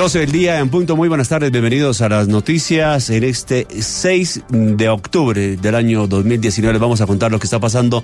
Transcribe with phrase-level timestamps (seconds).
[0.00, 0.96] 12 del día en punto.
[0.96, 3.10] Muy buenas tardes, bienvenidos a las noticias.
[3.10, 7.60] En este 6 de octubre del año 2019 les vamos a contar lo que está
[7.60, 8.02] pasando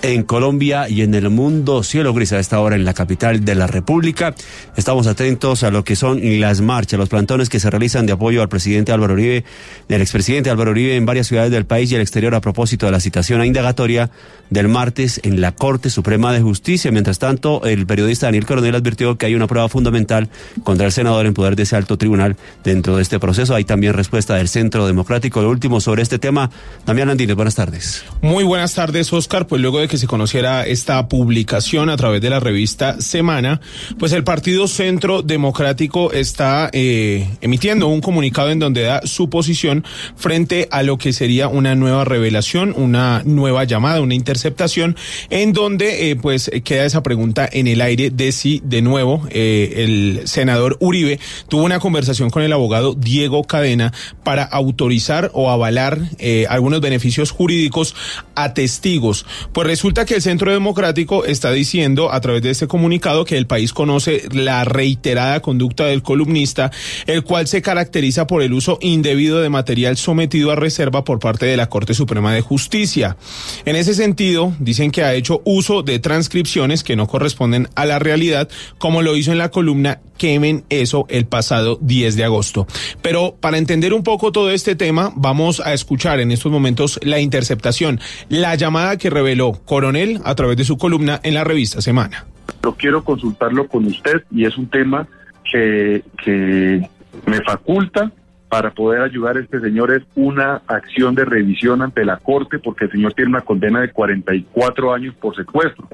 [0.00, 1.82] en Colombia y en el mundo.
[1.82, 4.34] Cielo gris a esta hora en la capital de la República.
[4.74, 8.40] Estamos atentos a lo que son las marchas, los plantones que se realizan de apoyo
[8.40, 9.44] al presidente Álvaro Uribe,
[9.86, 12.92] del expresidente Álvaro Uribe en varias ciudades del país y el exterior a propósito de
[12.92, 14.10] la citación a indagatoria
[14.48, 16.90] del martes en la Corte Suprema de Justicia.
[16.90, 20.30] Mientras tanto, el periodista Daniel Coronel advirtió que hay una prueba fundamental
[20.62, 23.54] contra el senador en poder de ese alto tribunal dentro de este proceso.
[23.54, 25.42] Hay también respuesta del Centro Democrático.
[25.42, 26.50] Lo último sobre este tema,
[26.86, 28.04] Damián Andines, buenas tardes.
[28.22, 29.46] Muy buenas tardes, Oscar.
[29.46, 33.60] Pues luego de que se conociera esta publicación a través de la revista Semana,
[33.98, 39.84] pues el Partido Centro Democrático está eh, emitiendo un comunicado en donde da su posición
[40.16, 44.96] frente a lo que sería una nueva revelación, una nueva llamada, una interceptación,
[45.30, 49.74] en donde eh, pues queda esa pregunta en el aire de si de nuevo eh,
[49.84, 56.00] el senador Uribe tuvo una conversación con el abogado Diego Cadena para autorizar o avalar
[56.18, 57.94] eh, algunos beneficios jurídicos
[58.34, 59.26] a testigos.
[59.52, 63.46] Pues resulta que el Centro Democrático está diciendo a través de este comunicado que el
[63.46, 66.70] país conoce la reiterada conducta del columnista,
[67.06, 71.46] el cual se caracteriza por el uso indebido de material sometido a reserva por parte
[71.46, 73.16] de la Corte Suprema de Justicia.
[73.64, 77.98] En ese sentido, dicen que ha hecho uso de transcripciones que no corresponden a la
[77.98, 78.48] realidad,
[78.78, 82.66] como lo hizo en la columna Quemen eso el pasado 10 de agosto.
[83.02, 87.20] Pero para entender un poco todo este tema, vamos a escuchar en estos momentos la
[87.20, 92.26] interceptación, la llamada que reveló Coronel a través de su columna en la revista Semana.
[92.62, 95.06] Yo quiero consultarlo con usted y es un tema
[95.50, 96.88] que, que
[97.26, 98.10] me faculta
[98.54, 102.84] para poder ayudar a este señor es una acción de revisión ante la Corte porque
[102.84, 105.88] el señor tiene una condena de 44 años por secuestro.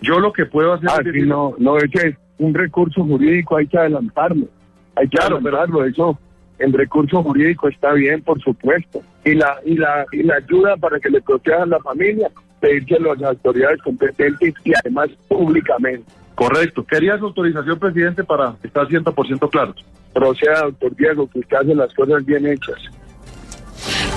[0.00, 1.12] Yo lo que puedo hacer ah, es...
[1.12, 4.46] Sí, no, no, es que un recurso jurídico hay que adelantarlo.
[4.96, 5.84] Hay que claro, adelantarlo.
[5.84, 6.18] Eso,
[6.58, 9.02] el recurso jurídico está bien, por supuesto.
[9.24, 12.30] Y la, y la, y la ayuda para que le protejan la familia,
[12.60, 16.04] pedírselo a las autoridades competentes y además públicamente.
[16.34, 16.84] Correcto.
[16.84, 19.74] ¿Querías autorización, presidente, para estar 100% claro?
[20.12, 22.76] Proceda, doctor Diego, que usted hace las cosas bien hechas.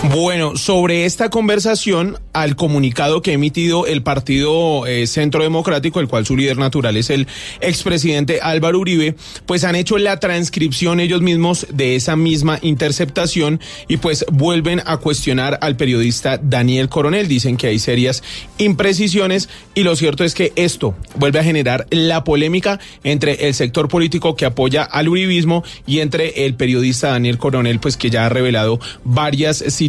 [0.01, 6.07] Bueno, sobre esta conversación, al comunicado que ha emitido el Partido eh, Centro Democrático, el
[6.07, 7.27] cual su líder natural es el
[7.59, 9.15] expresidente Álvaro Uribe,
[9.45, 13.59] pues han hecho la transcripción ellos mismos de esa misma interceptación
[13.89, 17.27] y pues vuelven a cuestionar al periodista Daniel Coronel.
[17.27, 18.23] Dicen que hay serias
[18.57, 23.89] imprecisiones y lo cierto es que esto vuelve a generar la polémica entre el sector
[23.89, 28.29] político que apoya al uribismo y entre el periodista Daniel Coronel, pues que ya ha
[28.29, 29.88] revelado varias situaciones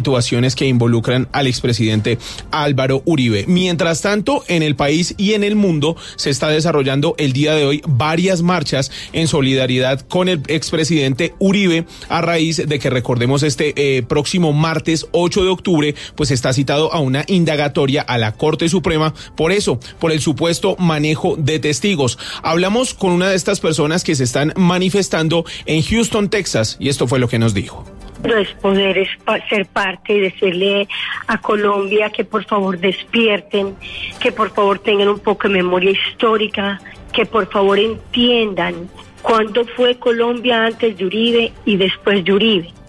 [0.55, 2.17] que involucran al expresidente
[2.51, 3.45] Álvaro Uribe.
[3.47, 7.65] Mientras tanto, en el país y en el mundo se está desarrollando el día de
[7.65, 13.73] hoy varias marchas en solidaridad con el expresidente Uribe a raíz de que recordemos este
[13.75, 18.69] eh, próximo martes 8 de octubre, pues está citado a una indagatoria a la Corte
[18.69, 22.17] Suprema por eso, por el supuesto manejo de testigos.
[22.43, 27.07] Hablamos con una de estas personas que se están manifestando en Houston, Texas, y esto
[27.07, 27.85] fue lo que nos dijo
[28.23, 29.07] es poder
[29.49, 30.87] ser parte y decirle
[31.27, 33.75] a Colombia que por favor despierten,
[34.19, 36.79] que por favor tengan un poco de memoria histórica,
[37.13, 38.89] que por favor entiendan
[39.21, 42.80] cuándo fue Colombia antes de Uribe y después de Uribe.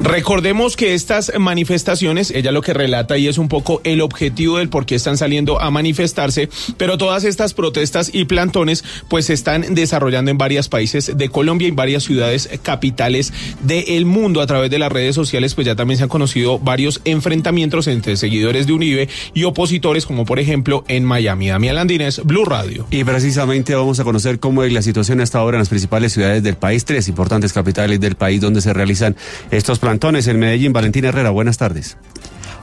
[0.00, 4.68] Recordemos que estas manifestaciones, ella lo que relata y es un poco el objetivo del
[4.68, 9.74] por qué están saliendo a manifestarse, pero todas estas protestas y plantones pues se están
[9.74, 14.78] desarrollando en varios países de Colombia y varias ciudades capitales del mundo a través de
[14.78, 19.08] las redes sociales, pues ya también se han conocido varios enfrentamientos entre seguidores de Unive
[19.34, 21.48] y opositores como por ejemplo en Miami.
[21.48, 22.86] Damián Landines, Blue Radio.
[22.90, 26.42] Y precisamente vamos a conocer cómo es la situación hasta ahora en las principales ciudades
[26.42, 29.16] del país, tres importantes capitales del país donde se realizan
[29.50, 30.74] estos plantones en Medellín.
[30.74, 31.96] Valentín Herrera, buenas tardes.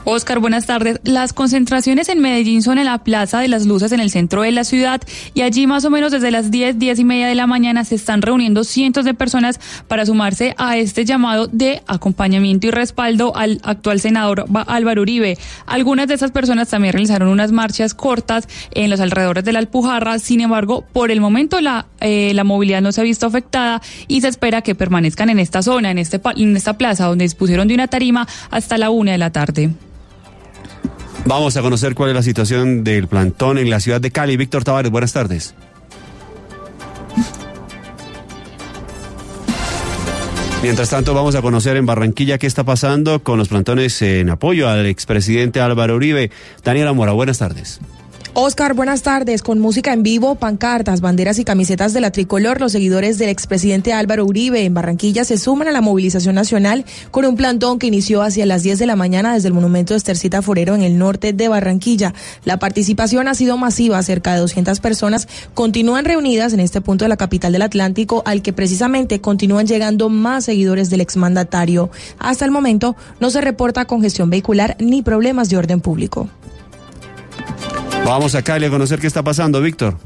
[0.08, 1.00] Oscar, buenas tardes.
[1.02, 4.52] Las concentraciones en Medellín son en la Plaza de las Luces en el centro de
[4.52, 5.00] la ciudad
[5.34, 7.96] y allí más o menos desde las 10, 10 y media de la mañana se
[7.96, 9.58] están reuniendo cientos de personas
[9.88, 15.38] para sumarse a este llamado de acompañamiento y respaldo al actual senador Álvaro Uribe.
[15.66, 20.20] Algunas de esas personas también realizaron unas marchas cortas en los alrededores de la Alpujarra.
[20.20, 24.20] Sin embargo, por el momento la, eh, la movilidad no se ha visto afectada y
[24.20, 27.74] se espera que permanezcan en esta zona, en, este, en esta plaza donde dispusieron de
[27.74, 29.72] una tarima hasta la una de la tarde.
[31.24, 34.36] Vamos a conocer cuál es la situación del plantón en la ciudad de Cali.
[34.36, 35.54] Víctor Tavares, buenas tardes.
[40.62, 44.68] Mientras tanto, vamos a conocer en Barranquilla qué está pasando con los plantones en apoyo
[44.68, 46.30] al expresidente Álvaro Uribe.
[46.64, 47.80] Daniela Mora, buenas tardes.
[48.38, 49.40] Oscar, buenas tardes.
[49.40, 53.94] Con música en vivo, pancartas, banderas y camisetas de la tricolor, los seguidores del expresidente
[53.94, 58.20] Álvaro Uribe en Barranquilla se suman a la movilización nacional con un plantón que inició
[58.20, 61.32] hacia las 10 de la mañana desde el monumento de Estercita Forero en el norte
[61.32, 62.12] de Barranquilla.
[62.44, 67.08] La participación ha sido masiva, cerca de 200 personas continúan reunidas en este punto de
[67.08, 71.88] la capital del Atlántico, al que precisamente continúan llegando más seguidores del exmandatario.
[72.18, 76.28] Hasta el momento no se reporta congestión vehicular ni problemas de orden público.
[78.06, 79.96] Vamos a Cali a conocer qué está pasando, Víctor.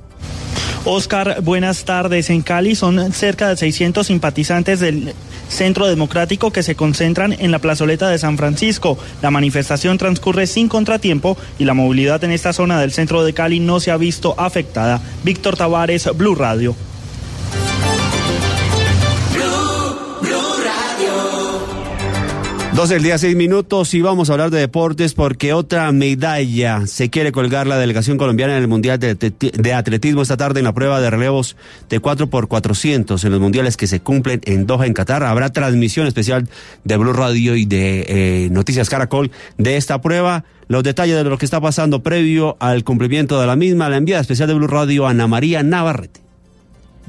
[0.87, 2.31] Oscar, buenas tardes.
[2.31, 5.12] En Cali son cerca de 600 simpatizantes del
[5.50, 8.97] Centro Democrático que se concentran en la plazoleta de San Francisco.
[9.20, 13.61] La manifestación transcurre sin contratiempo y la movilidad en esta zona del centro de Cali
[13.61, 15.03] no se ha visto afectada.
[15.23, 16.75] Víctor Tavares, Blue Radio.
[22.75, 27.11] 12 del día, 6 minutos y vamos a hablar de deportes porque otra medalla se
[27.11, 31.00] quiere colgar la delegación colombiana en el Mundial de, Atletismo esta tarde en la prueba
[31.00, 31.56] de relevos
[31.88, 35.25] de 4 por 400 en los mundiales que se cumplen en Doha, en Qatar.
[35.25, 36.49] Habrá transmisión especial
[36.84, 40.44] de Blue Radio y de eh, Noticias Caracol de esta prueba.
[40.69, 44.22] Los detalles de lo que está pasando previo al cumplimiento de la misma, la enviada
[44.22, 46.30] especial de Blue Radio, Ana María Navarrete.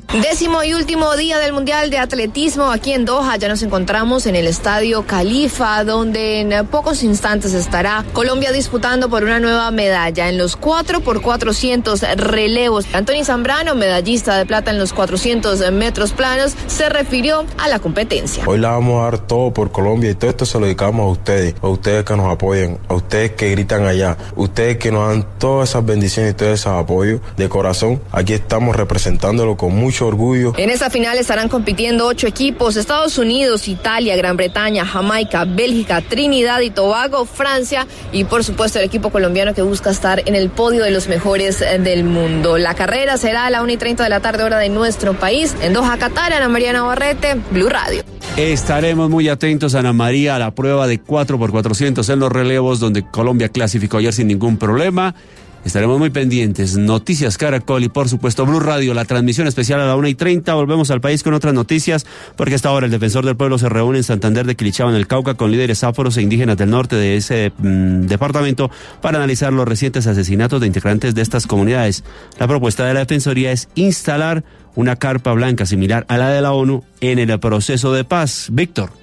[0.09, 3.37] Décimo y último día del Mundial de Atletismo aquí en Doha.
[3.37, 9.23] Ya nos encontramos en el Estadio Califa, donde en pocos instantes estará Colombia disputando por
[9.23, 12.87] una nueva medalla en los 4 por 400 relevos.
[12.91, 18.43] Anthony Zambrano, medallista de plata en los 400 metros planos, se refirió a la competencia.
[18.45, 21.09] Hoy la vamos a dar todo por Colombia y todo esto se lo dedicamos a
[21.09, 25.25] ustedes, a ustedes que nos apoyan, a ustedes que gritan allá, ustedes que nos dan
[25.37, 28.01] todas esas bendiciones y todo ese apoyo de corazón.
[28.11, 30.53] Aquí estamos representándolo con mucho orgullo.
[30.57, 36.61] En esta final estarán compitiendo ocho equipos, Estados Unidos, Italia, Gran Bretaña, Jamaica, Bélgica, Trinidad
[36.61, 40.83] y Tobago, Francia y por supuesto el equipo colombiano que busca estar en el podio
[40.83, 42.57] de los mejores eh, del mundo.
[42.57, 45.55] La carrera será a la 1 y 30 de la tarde hora de nuestro país,
[45.61, 48.03] en Doha, Qatar, Ana María Navarrete, Blue Radio.
[48.37, 52.79] Estaremos muy atentos, Ana María, a la prueba de 4 por 400 en los relevos,
[52.79, 55.13] donde Colombia clasificó ayer sin ningún problema.
[55.63, 56.75] Estaremos muy pendientes.
[56.75, 60.53] Noticias Caracol y por supuesto Blue Radio, la transmisión especial a la 1 y 30.
[60.55, 62.05] Volvemos al país con otras noticias
[62.35, 65.05] porque esta hora el defensor del pueblo se reúne en Santander de Quilichao en el
[65.05, 68.71] Cauca con líderes áforos e indígenas del norte de ese mm, departamento
[69.01, 72.03] para analizar los recientes asesinatos de integrantes de estas comunidades.
[72.39, 74.43] La propuesta de la Defensoría es instalar
[74.75, 78.47] una carpa blanca similar a la de la ONU en el proceso de paz.
[78.51, 79.00] Víctor.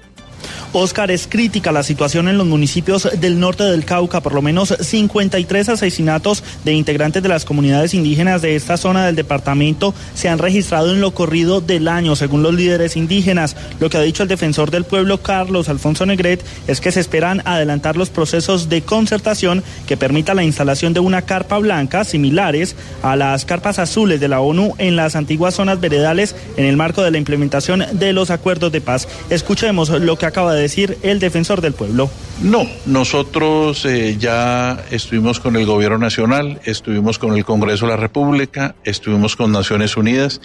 [0.73, 4.20] Oscar, es crítica la situación en los municipios del norte del Cauca.
[4.20, 9.17] Por lo menos 53 asesinatos de integrantes de las comunidades indígenas de esta zona del
[9.17, 13.56] departamento se han registrado en lo corrido del año, según los líderes indígenas.
[13.81, 17.43] Lo que ha dicho el defensor del pueblo, Carlos Alfonso Negret, es que se esperan
[17.44, 23.17] adelantar los procesos de concertación que permita la instalación de una carpa blanca similares a
[23.17, 27.10] las carpas azules de la ONU en las antiguas zonas veredales en el marco de
[27.10, 29.08] la implementación de los acuerdos de paz.
[29.31, 32.11] Escuchemos lo que acaba de decir el defensor del pueblo.
[32.43, 37.97] No, nosotros eh, ya estuvimos con el gobierno nacional, estuvimos con el Congreso de la
[37.97, 40.41] República, estuvimos con Naciones Unidas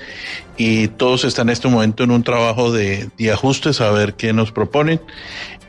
[0.57, 4.33] y todos están en este momento en un trabajo de, de ajustes a ver qué
[4.33, 4.99] nos proponen.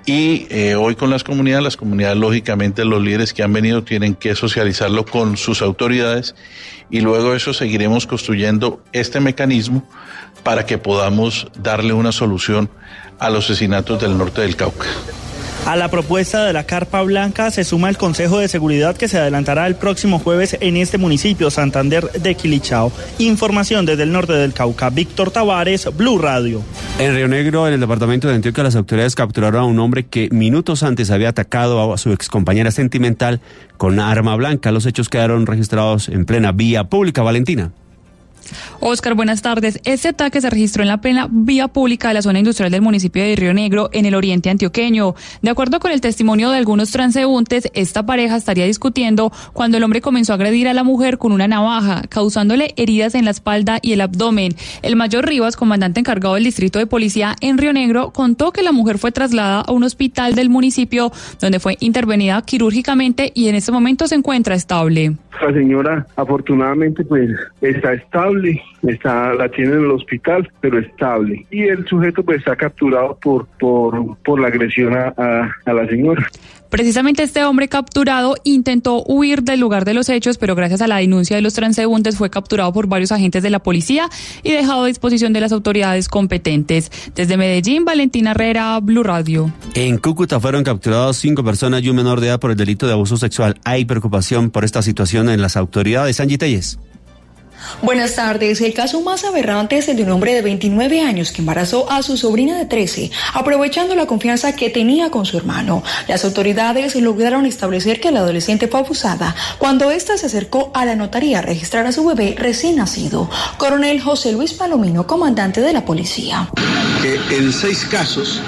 [0.06, 4.14] Y eh, hoy con las comunidades, las comunidades lógicamente los líderes que han venido tienen
[4.14, 6.34] que socializarlo con sus autoridades
[6.90, 9.88] y luego eso seguiremos construyendo este mecanismo
[10.42, 12.68] para que podamos darle una solución
[13.18, 14.86] a los asesinatos del norte del Cauca.
[15.66, 19.18] A la propuesta de la Carpa Blanca se suma el Consejo de Seguridad que se
[19.18, 22.92] adelantará el próximo jueves en este municipio, Santander de Quilichao.
[23.18, 24.90] Información desde el norte del Cauca.
[24.90, 26.62] Víctor Tavares, Blue Radio.
[26.98, 30.28] En Río Negro, en el departamento de Antioquia, las autoridades capturaron a un hombre que
[30.30, 33.40] minutos antes había atacado a su excompañera sentimental
[33.78, 34.70] con arma blanca.
[34.70, 37.22] Los hechos quedaron registrados en plena vía pública.
[37.22, 37.72] Valentina.
[38.80, 39.80] Oscar, buenas tardes.
[39.84, 43.22] Este ataque se registró en la plena vía pública de la zona industrial del municipio
[43.22, 45.14] de Río Negro, en el oriente antioqueño.
[45.42, 50.00] De acuerdo con el testimonio de algunos transeúntes, esta pareja estaría discutiendo cuando el hombre
[50.00, 53.92] comenzó a agredir a la mujer con una navaja, causándole heridas en la espalda y
[53.92, 54.54] el abdomen.
[54.82, 58.72] El mayor Rivas, comandante encargado del distrito de policía en Río Negro, contó que la
[58.72, 63.72] mujer fue trasladada a un hospital del municipio donde fue intervenida quirúrgicamente y en este
[63.72, 65.16] momento se encuentra estable.
[65.40, 68.33] La señora afortunadamente pues está estable,
[68.82, 71.46] está la tiene en el hospital, pero estable.
[71.50, 75.14] Y el sujeto pues está capturado por por, por la agresión a,
[75.64, 76.26] a la señora.
[76.74, 80.96] Precisamente este hombre capturado intentó huir del lugar de los hechos, pero gracias a la
[80.96, 84.08] denuncia de los transeúntes fue capturado por varios agentes de la policía
[84.42, 86.90] y dejado a disposición de las autoridades competentes.
[87.14, 89.52] Desde Medellín, Valentina Herrera, Blue Radio.
[89.74, 92.92] En Cúcuta fueron capturados cinco personas y un menor de edad por el delito de
[92.94, 93.60] abuso sexual.
[93.62, 96.18] Hay preocupación por esta situación en las autoridades.
[96.18, 96.80] Angie Telles.
[97.82, 98.60] Buenas tardes.
[98.60, 102.02] El caso más aberrante es el de un hombre de 29 años que embarazó a
[102.02, 105.82] su sobrina de 13, aprovechando la confianza que tenía con su hermano.
[106.08, 110.96] Las autoridades lograron establecer que la adolescente fue abusada cuando ésta se acercó a la
[110.96, 113.28] notaría a registrar a su bebé recién nacido.
[113.58, 116.48] Coronel José Luis Palomino, comandante de la policía.
[117.02, 118.40] Que en seis casos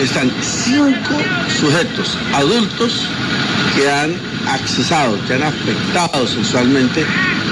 [0.00, 1.14] están cinco
[1.60, 3.08] sujetos adultos
[3.74, 4.14] que han
[4.48, 7.04] accesado, que han afectado sexualmente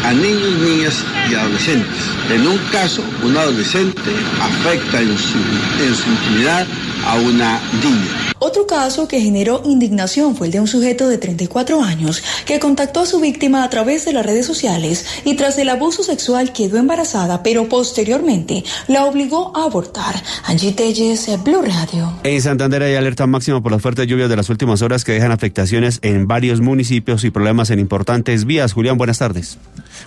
[0.05, 2.02] a niños, niñas y adolescentes.
[2.31, 5.38] En un caso, un adolescente afecta en su,
[5.83, 6.66] en su intimidad
[7.07, 8.33] a una niña.
[8.45, 13.00] Otro caso que generó indignación fue el de un sujeto de 34 años que contactó
[13.00, 16.78] a su víctima a través de las redes sociales y tras el abuso sexual quedó
[16.78, 20.21] embarazada, pero posteriormente la obligó a abortar.
[20.45, 22.14] Angie Telles, Blue Radio.
[22.25, 25.31] En Santander hay alerta máxima por las fuertes lluvias de las últimas horas que dejan
[25.31, 28.73] afectaciones en varios municipios y problemas en importantes vías.
[28.73, 29.59] Julián, buenas tardes.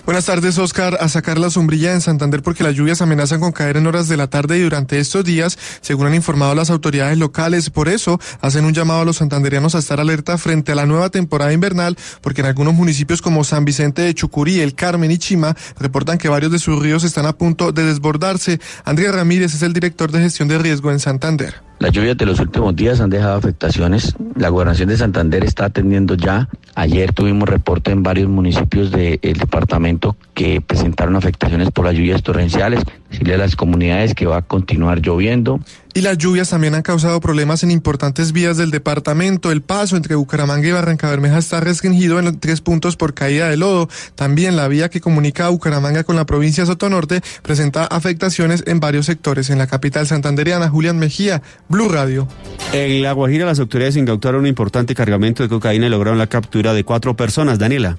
[0.04, 0.98] Buenas tardes, Oscar.
[1.00, 4.16] A sacar la sombrilla en Santander porque las lluvias amenazan con caer en horas de
[4.16, 7.70] la tarde y durante estos días, según han informado las autoridades locales.
[7.70, 11.10] Por eso, hacen un llamado a los santanderianos a estar alerta frente a la nueva
[11.10, 15.56] temporada invernal, porque en algunos municipios como San Vicente de Chucurí, El Carmen y Chima
[15.78, 18.60] reportan que varios de sus ríos están a punto de desbordarse.
[18.84, 21.65] Andrea Ramírez es el director de gestión de riesgo en Santander.
[21.78, 24.16] Las lluvias de los últimos días han dejado afectaciones.
[24.34, 26.48] La gobernación de Santander está atendiendo ya.
[26.74, 32.82] Ayer tuvimos reporte en varios municipios del departamento que presentaron afectaciones por las lluvias torrenciales.
[33.10, 35.60] Decirle a las comunidades que va a continuar lloviendo.
[35.94, 39.50] Y las lluvias también han causado problemas en importantes vías del departamento.
[39.50, 43.56] El paso entre Bucaramanga y Barranca Bermeja está restringido en tres puntos por caída de
[43.56, 43.88] lodo.
[44.14, 49.06] También la vía que comunica a Bucaramanga con la provincia Sotonorte presenta afectaciones en varios
[49.06, 49.48] sectores.
[49.48, 52.28] En la capital santanderiana, Julián Mejía, Blue Radio.
[52.74, 56.74] En La Guajira, las autoridades incautaron un importante cargamento de cocaína y lograron la captura
[56.74, 57.58] de cuatro personas.
[57.58, 57.96] Daniela.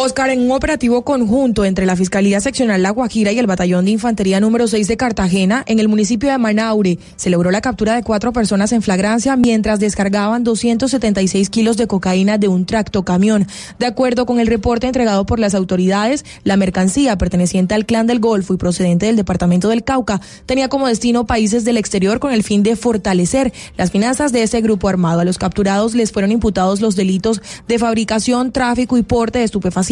[0.00, 3.90] Oscar, en un operativo conjunto entre la Fiscalía Seccional La Guajira y el Batallón de
[3.90, 8.04] Infantería número 6 de Cartagena, en el municipio de Manaure, se logró la captura de
[8.04, 13.48] cuatro personas en flagrancia mientras descargaban 276 kilos de cocaína de un tractocamión.
[13.80, 18.20] De acuerdo con el reporte entregado por las autoridades, la mercancía perteneciente al Clan del
[18.20, 22.44] Golfo y procedente del departamento del Cauca tenía como destino países del exterior con el
[22.44, 25.18] fin de fortalecer las finanzas de ese grupo armado.
[25.18, 29.87] A los capturados les fueron imputados los delitos de fabricación, tráfico y porte de estupefacientes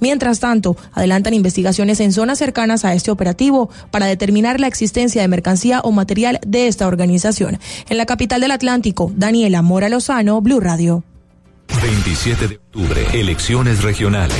[0.00, 5.28] Mientras tanto, adelantan investigaciones en zonas cercanas a este operativo para determinar la existencia de
[5.28, 7.58] mercancía o material de esta organización.
[7.88, 11.04] En la capital del Atlántico, Daniela Mora Lozano, Blue Radio.
[11.82, 14.36] 27 de octubre, elecciones regionales.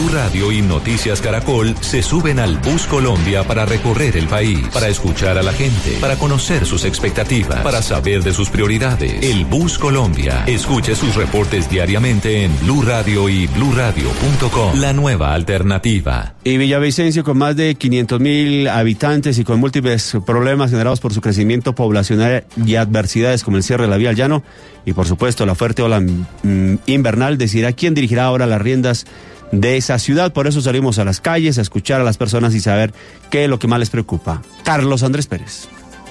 [0.00, 4.88] Blue Radio y Noticias Caracol se suben al Bus Colombia para recorrer el país, para
[4.88, 9.22] escuchar a la gente, para conocer sus expectativas, para saber de sus prioridades.
[9.22, 10.44] El Bus Colombia.
[10.46, 14.80] Escuche sus reportes diariamente en Blue Radio y bluradio.com.
[14.80, 16.34] La nueva alternativa.
[16.44, 21.20] Y Villavicencio, con más de 500 mil habitantes y con múltiples problemas generados por su
[21.20, 24.42] crecimiento poblacional y adversidades como el cierre de la vía al llano
[24.86, 29.06] y por supuesto la fuerte ola mm, invernal, decidirá quién dirigirá ahora las riendas
[29.52, 30.32] de esa ciudad.
[30.32, 32.92] Por eso salimos a las calles a escuchar a las personas y saber
[33.30, 34.42] qué es lo que más les preocupa.
[34.64, 35.68] Carlos Andrés Pérez.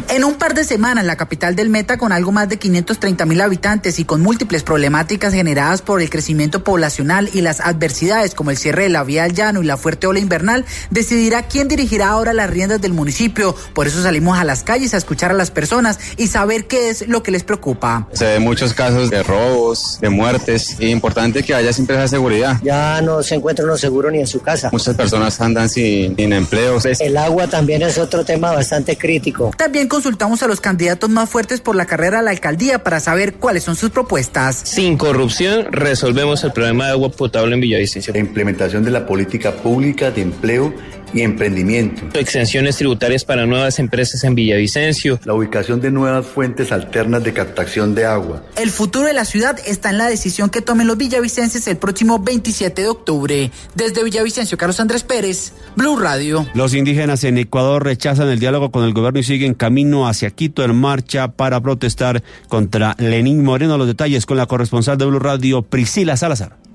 [0.07, 3.41] En un par de semanas, la capital del Meta, con algo más de 530 mil
[3.41, 8.57] habitantes y con múltiples problemáticas generadas por el crecimiento poblacional y las adversidades como el
[8.57, 12.33] cierre de la vía al llano y la fuerte ola invernal, decidirá quién dirigirá ahora
[12.33, 13.55] las riendas del municipio.
[13.73, 17.07] Por eso salimos a las calles a escuchar a las personas y saber qué es
[17.07, 18.07] lo que les preocupa.
[18.13, 22.57] Se ven muchos casos de robos, de muertes, y importante que haya siempre esa seguridad.
[22.63, 24.69] Ya no se encuentra uno seguro ni en su casa.
[24.71, 26.79] Muchas personas andan sin, sin empleo.
[26.99, 29.51] El agua también es otro tema bastante crítico.
[29.57, 33.33] También consultamos a los candidatos más fuertes por la carrera a la alcaldía para saber
[33.33, 34.55] cuáles son sus propuestas.
[34.55, 38.13] Sin corrupción resolvemos el problema de agua potable en Villavicencio.
[38.13, 40.73] La implementación de la política pública de empleo
[41.13, 42.03] y emprendimiento.
[42.17, 45.19] Exenciones tributarias para nuevas empresas en Villavicencio.
[45.25, 48.43] La ubicación de nuevas fuentes alternas de captación de agua.
[48.57, 52.19] El futuro de la ciudad está en la decisión que tomen los villavicenses el próximo
[52.19, 53.51] 27 de octubre.
[53.75, 56.47] Desde Villavicencio, Carlos Andrés Pérez, Blue Radio.
[56.53, 60.63] Los indígenas en Ecuador rechazan el diálogo con el gobierno y siguen camino hacia Quito
[60.63, 63.77] en marcha para protestar contra Lenín Moreno.
[63.77, 66.68] Los detalles con la corresponsal de Blue Radio, Priscila Salazar.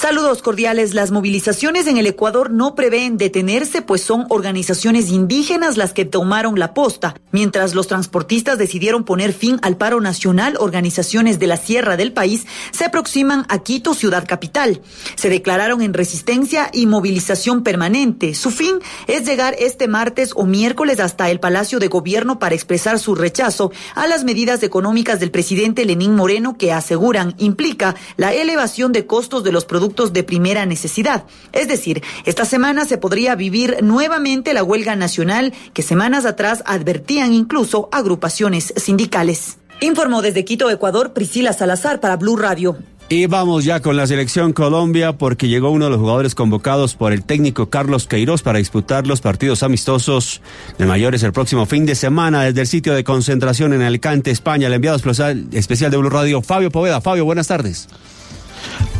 [0.00, 0.94] Saludos cordiales.
[0.94, 6.56] Las movilizaciones en el Ecuador no prevén detenerse, pues son organizaciones indígenas las que tomaron
[6.56, 7.16] la posta.
[7.32, 12.46] Mientras los transportistas decidieron poner fin al paro nacional, organizaciones de la sierra del país
[12.70, 14.82] se aproximan a Quito, ciudad capital.
[15.16, 18.36] Se declararon en resistencia y movilización permanente.
[18.36, 18.76] Su fin
[19.08, 23.72] es llegar este martes o miércoles hasta el Palacio de Gobierno para expresar su rechazo
[23.96, 29.42] a las medidas económicas del presidente Lenín Moreno que aseguran implica la elevación de costos
[29.42, 31.24] de los productos de primera necesidad.
[31.52, 37.32] Es decir, esta semana se podría vivir nuevamente la huelga nacional que semanas atrás advertían
[37.32, 39.58] incluso agrupaciones sindicales.
[39.80, 42.76] Informó desde Quito, Ecuador, Priscila Salazar para Blue Radio.
[43.10, 47.14] Y vamos ya con la selección Colombia porque llegó uno de los jugadores convocados por
[47.14, 50.42] el técnico Carlos Queiroz para disputar los partidos amistosos
[50.76, 54.66] de mayores el próximo fin de semana desde el sitio de concentración en Alicante, España.
[54.66, 57.00] El enviado especial de Blue Radio, Fabio Poveda.
[57.00, 57.88] Fabio, buenas tardes.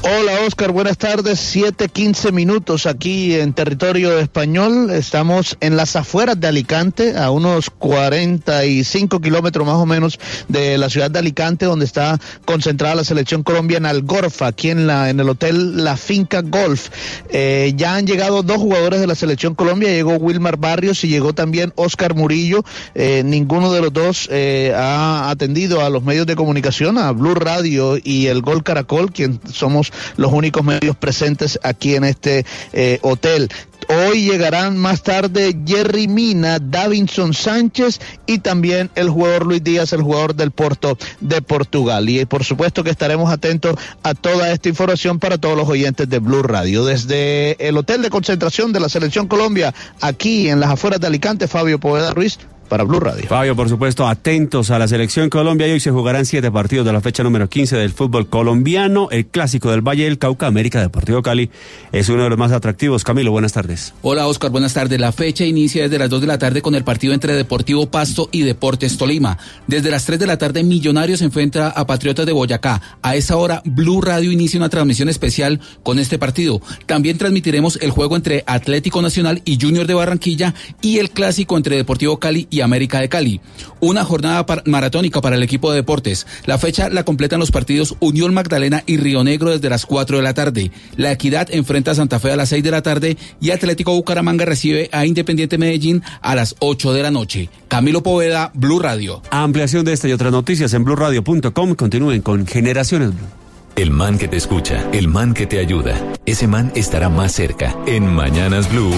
[0.03, 1.41] Hola Oscar, buenas tardes.
[1.41, 4.91] Siete, quince minutos aquí en territorio español.
[4.91, 10.89] Estamos en las afueras de Alicante, a unos 45 kilómetros más o menos de la
[10.89, 15.29] ciudad de Alicante, donde está concentrada la selección colombiana Algorfa, aquí en, la, en el
[15.29, 16.91] hotel La Finca Golf.
[17.31, 21.33] Eh, ya han llegado dos jugadores de la selección Colombia, llegó Wilmar Barrios y llegó
[21.33, 22.65] también Oscar Murillo.
[22.95, 27.35] Eh, ninguno de los dos eh, ha atendido a los medios de comunicación, a Blue
[27.35, 32.99] Radio y el Gol Caracol, quien somos los únicos medios presentes aquí en este eh,
[33.03, 33.49] hotel.
[33.91, 40.03] Hoy llegarán más tarde Jerry Mina, Davinson Sánchez y también el jugador Luis Díaz, el
[40.03, 42.07] jugador del Porto de Portugal.
[42.07, 46.19] Y por supuesto que estaremos atentos a toda esta información para todos los oyentes de
[46.19, 46.85] Blue Radio.
[46.85, 51.49] Desde el hotel de concentración de la Selección Colombia, aquí en las afueras de Alicante,
[51.49, 52.39] Fabio Poveda Ruiz,
[52.69, 53.27] para Blue Radio.
[53.29, 56.93] Fabio, por supuesto, atentos a la selección Colombia y hoy se jugarán siete partidos de
[56.93, 59.09] la fecha número 15 del fútbol colombiano.
[59.11, 61.51] El clásico del Valle del Cauca, América Deportivo Cali,
[61.93, 63.05] es uno de los más atractivos.
[63.05, 63.95] Camilo, buenas tardes.
[64.03, 65.01] Hola, Oscar, buenas tardes.
[65.01, 68.29] La fecha inicia desde las 2 de la tarde con el partido entre Deportivo Pasto
[68.31, 69.39] y Deportes Tolima.
[69.67, 72.81] Desde las 3 de la tarde, Millonarios se enfrenta a Patriotas de Boyacá.
[73.03, 76.61] A esa hora, Blue Radio inicia una transmisión especial con este partido.
[76.87, 81.77] También transmitiremos el juego entre Atlético Nacional y Junior de Barranquilla y el clásico entre
[81.77, 83.41] Deportivo Cali y América de Cali.
[83.81, 86.27] Una jornada maratónica para el equipo de deportes.
[86.47, 90.23] La fecha la completan los partidos Unión Magdalena y Río Negro desde las 4 de
[90.23, 90.71] la tarde.
[90.97, 94.45] La Equidad enfrenta a Santa Fe a las 6 de la tarde y Atlético Bucaramanga
[94.45, 97.49] recibe a Independiente Medellín a las 8 de la noche.
[97.69, 99.23] Camilo Poveda, Blue Radio.
[99.31, 101.75] Ampliación de esta y otras noticias en blueradio.com.
[101.75, 103.49] Continúen con Generaciones Blue.
[103.77, 105.95] El man que te escucha, el man que te ayuda,
[106.27, 107.77] ese man estará más cerca.
[107.87, 108.91] En Mañanas Blue,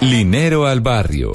[0.00, 1.30] Linero al Barrio.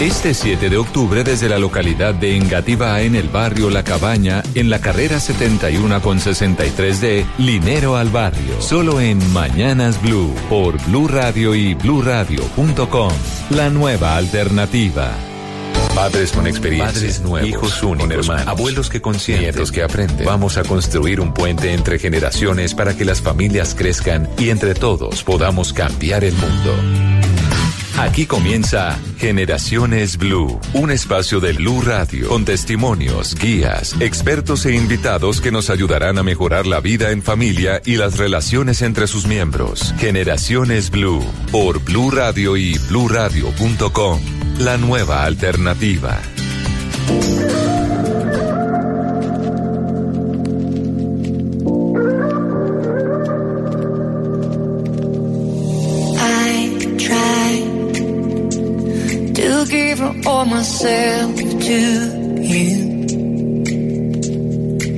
[0.00, 4.70] Este 7 de octubre desde la localidad de Engativá en el barrio La Cabaña, en
[4.70, 8.60] la carrera 71 con 63 de Linero al Barrio.
[8.60, 13.12] Solo en Mañanas Blue, por Blue Radio y bluradio.com.
[13.50, 15.12] La nueva alternativa.
[15.94, 20.26] Padres con experiencia, Padres nuevos, hijos únicos, hermanos, abuelos que consienten, nietos que aprenden.
[20.26, 25.22] Vamos a construir un puente entre generaciones para que las familias crezcan y entre todos
[25.22, 27.37] podamos cambiar el mundo.
[27.98, 35.40] Aquí comienza Generaciones Blue, un espacio de Blue Radio con testimonios, guías, expertos e invitados
[35.40, 39.94] que nos ayudarán a mejorar la vida en familia y las relaciones entre sus miembros.
[39.98, 44.20] Generaciones Blue por Blue Radio y bluradio.com.
[44.60, 46.20] La nueva alternativa.
[59.68, 61.42] Give all myself to
[62.40, 62.88] you.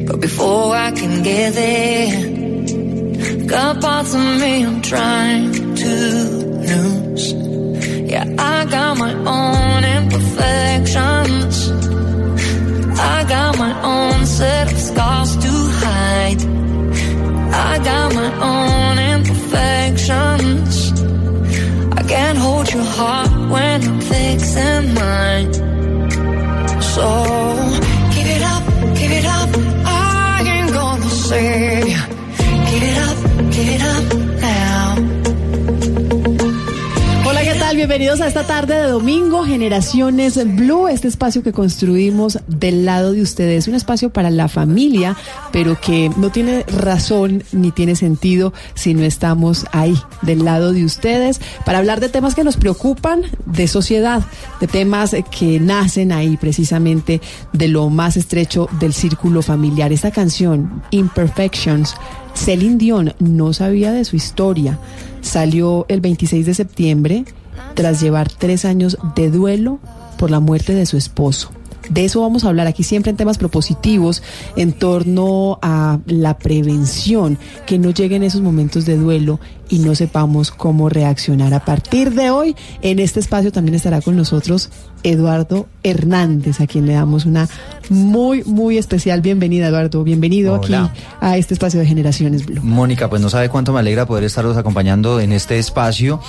[0.07, 5.95] But before I can get there, got parts of me I'm trying to
[6.69, 7.33] lose.
[8.13, 11.71] Yeah, I got my own imperfections.
[12.99, 15.51] I got my own set of scars to
[15.83, 16.43] hide.
[17.53, 20.93] I got my own imperfections.
[21.99, 24.00] I can't hold your heart when
[24.51, 25.53] isn't mine.
[26.83, 27.40] So
[37.81, 43.23] bienvenidos a esta tarde de domingo, Generaciones Blue, este espacio que construimos del lado de
[43.23, 45.17] ustedes, un espacio para la familia,
[45.51, 50.85] pero que no tiene razón ni tiene sentido si no estamos ahí, del lado de
[50.85, 54.25] ustedes, para hablar de temas que nos preocupan de sociedad,
[54.61, 57.23] de temas que nacen ahí precisamente
[57.55, 59.91] de lo más estrecho del círculo familiar.
[59.91, 61.95] Esta canción, Imperfections,
[62.35, 64.79] Celine Dion no sabía de su historia.
[65.23, 67.25] Salió el 26 de septiembre
[67.75, 69.79] tras llevar tres años de duelo
[70.19, 71.51] por la muerte de su esposo.
[71.89, 74.23] De eso vamos a hablar aquí siempre en temas propositivos
[74.55, 80.51] en torno a la prevención, que no lleguen esos momentos de duelo y no sepamos
[80.51, 81.55] cómo reaccionar.
[81.55, 84.71] A partir de hoy, en este espacio también estará con nosotros
[85.03, 87.49] Eduardo Hernández, a quien le damos una
[87.89, 90.05] muy, muy especial bienvenida, Eduardo.
[90.05, 90.75] Bienvenido aquí
[91.21, 92.61] a este espacio de Generaciones Blue.
[92.63, 96.21] Mónica, pues no sabe cuánto me alegra poder estaros acompañando en este espacio.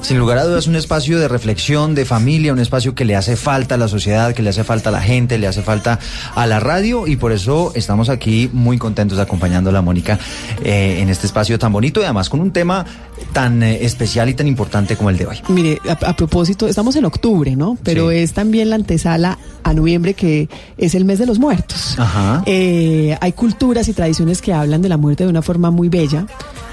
[0.00, 3.36] Sin lugar a dudas, un espacio de reflexión, de familia, un espacio que le hace
[3.36, 5.98] falta a la sociedad, que le hace falta a la gente, le hace falta
[6.34, 10.18] a la radio y por eso estamos aquí muy contentos acompañando a la Mónica
[10.62, 12.86] eh, en este espacio tan bonito y además con un tema
[13.32, 15.38] tan eh, especial y tan importante como el de hoy.
[15.48, 17.78] Mire, a, propósito, estamos en octubre, ¿no?
[17.82, 20.48] Pero es también la antesala a noviembre, que
[20.78, 21.98] es el mes de los muertos.
[21.98, 22.42] Ajá.
[22.46, 26.26] Eh, hay culturas y tradiciones que hablan de la muerte de una forma muy bella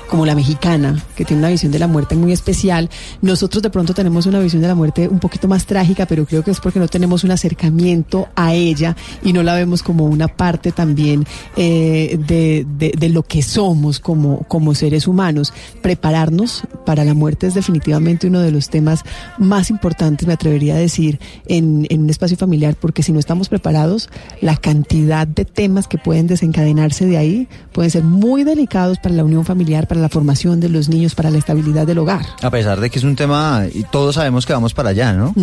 [0.08, 2.90] como la mexicana, que tiene una visión de la muerte muy especial.
[3.22, 6.44] Nosotros de pronto tenemos una visión de la muerte un poquito más trágica, pero creo
[6.44, 10.28] que es porque no tenemos un acercamiento a ella y no la vemos como una
[10.28, 15.54] parte también eh, de, de, lo que somos como, como seres humanos.
[15.82, 19.04] Prepararnos para la muerte es definitivamente uno de los temas
[19.38, 23.50] más importantes, me atrevería a decir, en, en un espacio familiar, porque si no estamos
[23.50, 24.10] preparados,
[24.42, 29.24] la cantidad de temas que pueden desencadenarse de ahí pueden ser muy delicados para la
[29.24, 32.26] unión familiar, para la formación de los niños, para la estabilidad del hogar.
[32.42, 35.34] A pesar de que es un tema, y todos sabemos que vamos para allá, ¿no?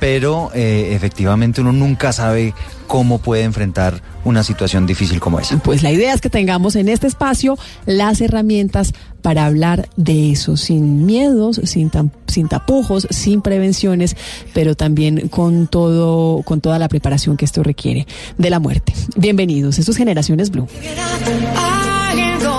[0.00, 2.54] Pero eh, efectivamente uno nunca sabe
[2.86, 5.58] cómo puede enfrentar una situación difícil como esa.
[5.58, 10.56] Pues la idea es que tengamos en este espacio las herramientas para hablar de eso,
[10.56, 11.90] sin miedos, sin,
[12.26, 14.16] sin tapujos, sin prevenciones,
[14.54, 18.06] pero también con todo, con toda la preparación que esto requiere
[18.38, 18.92] de la muerte.
[19.16, 20.68] Bienvenidos, esto es Generaciones Blue.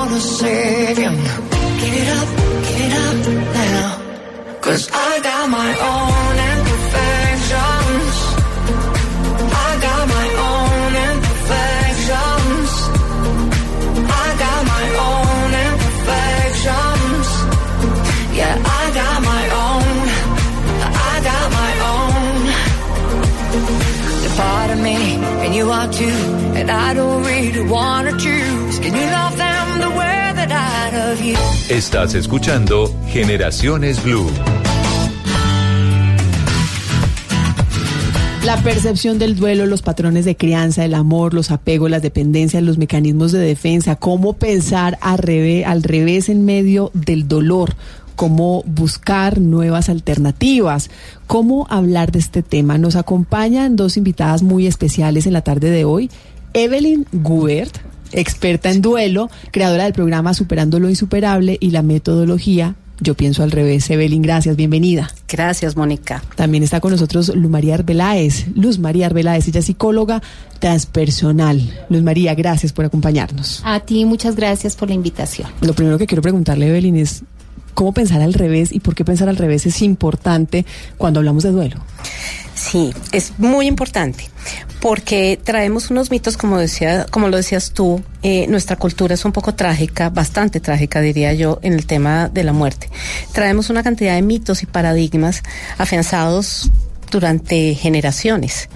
[0.09, 1.11] Gonna save you.
[1.83, 2.29] Get up,
[2.71, 3.17] get up
[3.59, 3.87] now.
[4.61, 8.15] Cause I got my own imperfections.
[9.65, 12.71] I got my own imperfections.
[14.23, 17.27] I got my own imperfections.
[18.39, 20.01] Yeah, I got my own.
[21.09, 22.35] I got my own.
[24.23, 24.97] You're part of me,
[25.43, 26.19] and you are too.
[26.59, 27.06] And I don't
[31.69, 34.31] Estás escuchando Generaciones Blue.
[38.45, 42.77] La percepción del duelo, los patrones de crianza, el amor, los apegos, las dependencias, los
[42.77, 47.75] mecanismos de defensa, cómo pensar al revés, al revés en medio del dolor,
[48.15, 50.89] cómo buscar nuevas alternativas,
[51.27, 52.77] cómo hablar de este tema.
[52.77, 56.09] Nos acompañan dos invitadas muy especiales en la tarde de hoy.
[56.53, 57.77] Evelyn Gubert,
[58.11, 63.51] experta en duelo, creadora del programa Superando lo Insuperable y la metodología yo pienso al
[63.51, 63.89] revés.
[63.89, 65.11] Evelyn, gracias, bienvenida.
[65.27, 66.23] Gracias, Mónica.
[66.35, 68.47] También está con nosotros Luz María Arbeláez.
[68.55, 70.21] Luz María Arbeláez, ella es psicóloga
[70.59, 71.61] transpersonal.
[71.89, 73.61] Luz María, gracias por acompañarnos.
[73.63, 75.47] A ti, muchas gracias por la invitación.
[75.61, 77.23] Lo primero que quiero preguntarle, Evelyn, es
[77.77, 80.65] cómo pensar al revés y por qué pensar al revés es importante
[80.97, 81.75] cuando hablamos de duelo.
[82.55, 84.31] Sí, es muy importante
[84.79, 89.31] porque traemos unos mitos, como decía, como lo decías tú, eh, nuestra cultura es un
[89.31, 92.89] poco trágica, bastante trágica, diría yo, en el tema de la muerte.
[93.31, 95.43] Traemos una cantidad de mitos y paradigmas
[95.77, 96.71] afianzados
[97.11, 98.69] durante generaciones.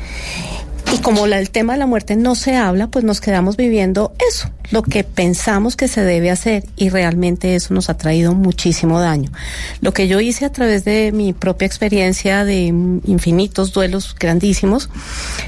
[0.93, 4.49] Y como el tema de la muerte no se habla, pues nos quedamos viviendo eso,
[4.71, 9.31] lo que pensamos que se debe hacer y realmente eso nos ha traído muchísimo daño.
[9.79, 14.89] Lo que yo hice a través de mi propia experiencia de infinitos duelos grandísimos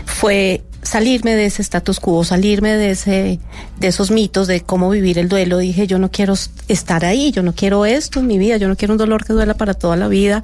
[0.06, 3.40] fue salirme de ese status quo, salirme de ese,
[3.80, 5.58] de esos mitos de cómo vivir el duelo.
[5.58, 6.34] Dije, yo no quiero
[6.68, 9.34] estar ahí, yo no quiero esto en mi vida, yo no quiero un dolor que
[9.34, 10.44] duela para toda la vida,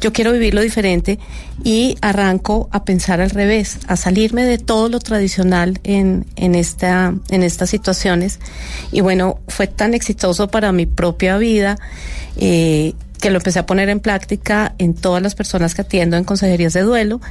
[0.00, 1.18] yo quiero vivirlo diferente
[1.62, 3.96] y arranco a pensar al revés, a
[4.32, 8.40] de todo lo tradicional en, en esta, en estas situaciones.
[8.92, 11.78] Y bueno, fue tan exitoso para mi propia vida.
[12.36, 16.24] Eh, que lo empecé a poner en práctica en todas las personas que atiendo en
[16.24, 17.22] consejerías de duelo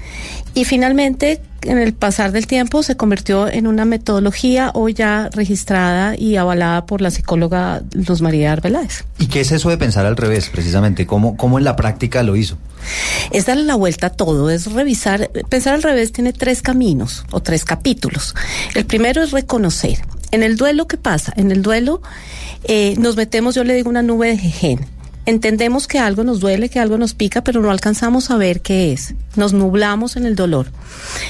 [0.56, 6.16] y finalmente en el pasar del tiempo se convirtió en una metodología hoy ya registrada
[6.18, 9.06] y avalada por la psicóloga Luz María Arbeláez.
[9.20, 11.06] ¿Y qué es eso de pensar al revés, precisamente?
[11.06, 12.58] ¿Cómo, cómo en la práctica lo hizo?
[13.30, 15.30] Es darle la vuelta a todo, es revisar.
[15.50, 18.34] Pensar al revés tiene tres caminos o tres capítulos.
[18.74, 20.00] El primero es reconocer.
[20.32, 21.34] En el duelo, ¿qué pasa?
[21.36, 22.02] En el duelo
[22.64, 24.88] eh, nos metemos, yo le digo, una nube de jejen
[25.26, 28.94] entendemos que algo nos duele, que algo nos pica, pero no alcanzamos a ver qué
[28.94, 29.16] es.
[29.36, 30.68] Nos nublamos en el dolor.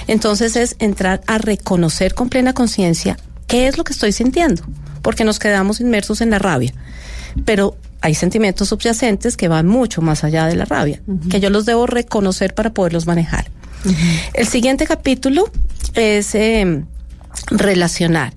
[0.08, 4.63] Entonces es entrar a reconocer con plena conciencia qué es lo que estoy sintiendo,
[5.01, 6.73] porque nos quedamos inmersos en la rabia.
[7.45, 11.65] Pero hay sentimientos subyacentes que van mucho más allá de la rabia, que yo los
[11.65, 13.49] debo reconocer para poderlos manejar.
[14.34, 15.49] El siguiente capítulo
[15.93, 16.86] es em,
[17.49, 18.34] relacionar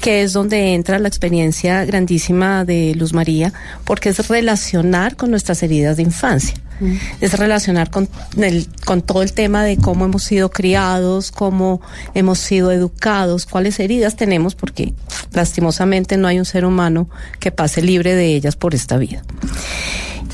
[0.00, 3.52] que es donde entra la experiencia grandísima de Luz María,
[3.84, 6.54] porque es relacionar con nuestras heridas de infancia.
[6.80, 6.94] Mm.
[7.20, 11.80] Es relacionar con, el, con todo el tema de cómo hemos sido criados, cómo
[12.14, 14.94] hemos sido educados, cuáles heridas tenemos, porque
[15.32, 17.08] lastimosamente no hay un ser humano
[17.40, 19.22] que pase libre de ellas por esta vida.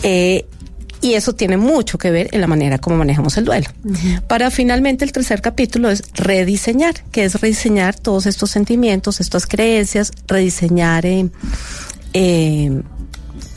[0.03, 0.44] Eh,
[1.05, 3.67] y eso tiene mucho que ver en la manera como manejamos el duelo.
[4.27, 10.12] Para finalmente el tercer capítulo es rediseñar, que es rediseñar todos estos sentimientos, estas creencias,
[10.27, 11.29] rediseñar eh,
[12.14, 12.81] eh,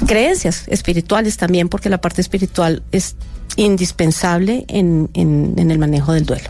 [0.05, 3.15] creencias espirituales también, porque la parte espiritual es
[3.55, 6.49] indispensable en, en, el manejo del duelo.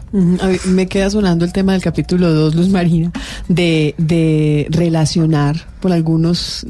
[0.65, 3.11] me queda sonando el tema del capítulo 2, Luz Marina,
[3.47, 6.65] de, de relacionar por algunos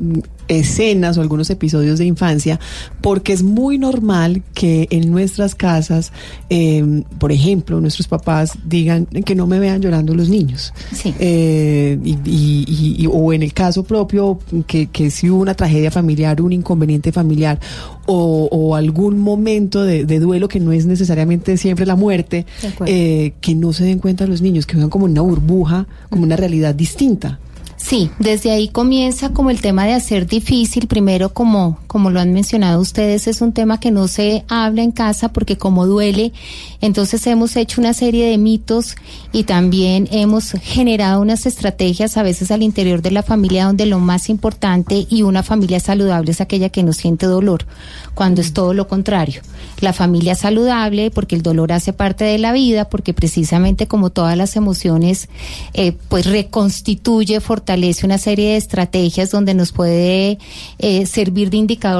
[0.48, 2.60] escenas o algunos episodios de infancia,
[3.02, 6.12] porque es muy normal que en nuestras casas,
[6.50, 10.74] eh, por ejemplo, nuestros papás digan que no me vean llorando los niños.
[11.20, 16.54] Eh, y, o en el caso propio, que, que si hubo una tragedia familiar, un
[16.54, 17.60] inconveniente familiar,
[18.08, 22.46] o, algún momento de, duelo que no es necesariamente siempre la muerte,
[22.86, 26.36] eh, que no se den cuenta los niños, que vean como una burbuja, como una
[26.36, 27.40] realidad distinta.
[27.78, 30.88] Sí, desde ahí comienza como el tema de hacer difícil.
[30.88, 34.92] Primero, como, como lo han mencionado ustedes, es un tema que no se habla en
[34.92, 36.32] casa porque como duele,
[36.80, 38.96] entonces hemos hecho una serie de mitos
[39.32, 43.98] y también hemos generado unas estrategias a veces al interior de la familia donde lo
[43.98, 47.66] más importante y una familia saludable es aquella que no siente dolor,
[48.14, 49.42] cuando es todo lo contrario.
[49.82, 54.38] La familia saludable porque el dolor hace parte de la vida, porque precisamente como todas
[54.38, 55.30] las emociones,
[55.74, 60.38] eh, pues reconstituye, fortalece una serie de estrategias donde nos puede
[60.78, 61.58] eh, servir de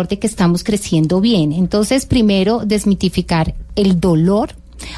[0.08, 1.54] de que estamos creciendo bien.
[1.54, 4.50] Entonces, primero, desmitificar el dolor,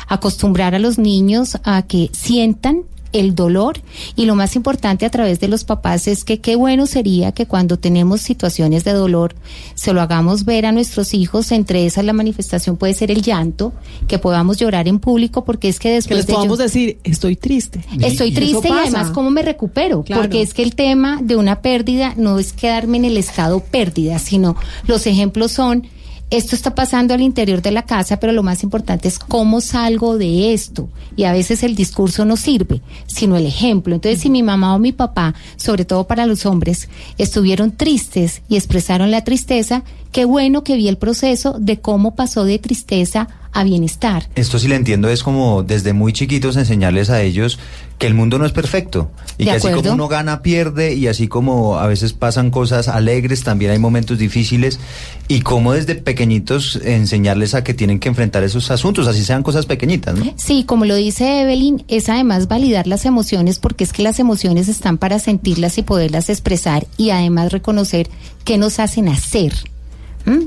[0.08, 3.82] acostumbrar a los niños a que sientan el dolor
[4.16, 7.46] y lo más importante a través de los papás es que qué bueno sería que
[7.46, 9.36] cuando tenemos situaciones de dolor
[9.76, 13.74] se lo hagamos ver a nuestros hijos, entre esas la manifestación puede ser el llanto,
[14.08, 17.84] que podamos llorar en público porque es que después que les podamos decir estoy triste.
[18.00, 22.14] Estoy triste y además cómo me recupero, porque es que el tema de una pérdida
[22.18, 24.56] no es quedarme en el estado pérdida, sino
[24.88, 25.88] los ejemplos son
[26.30, 30.18] esto está pasando al interior de la casa, pero lo más importante es cómo salgo
[30.18, 30.90] de esto.
[31.16, 33.96] Y a veces el discurso no sirve, sino el ejemplo.
[33.96, 36.88] Entonces, si mi mamá o mi papá, sobre todo para los hombres,
[37.18, 42.46] estuvieron tristes y expresaron la tristeza, qué bueno que vi el proceso de cómo pasó
[42.46, 44.30] de tristeza a bienestar.
[44.36, 47.60] Esto sí le entiendo, es como desde muy chiquitos enseñarles a ellos
[47.98, 51.28] que el mundo no es perfecto y que así como uno gana, pierde y así
[51.28, 54.80] como a veces pasan cosas alegres, también hay momentos difíciles
[55.28, 59.66] y como desde pequeñitos enseñarles a que tienen que enfrentar esos asuntos, así sean cosas
[59.66, 60.34] pequeñitas, ¿no?
[60.38, 64.70] Sí, como lo dice Evelyn, es además validar las emociones porque es que las emociones
[64.70, 68.10] están para sentirlas y poderlas expresar y además reconocer
[68.46, 69.54] qué nos hacen hacer.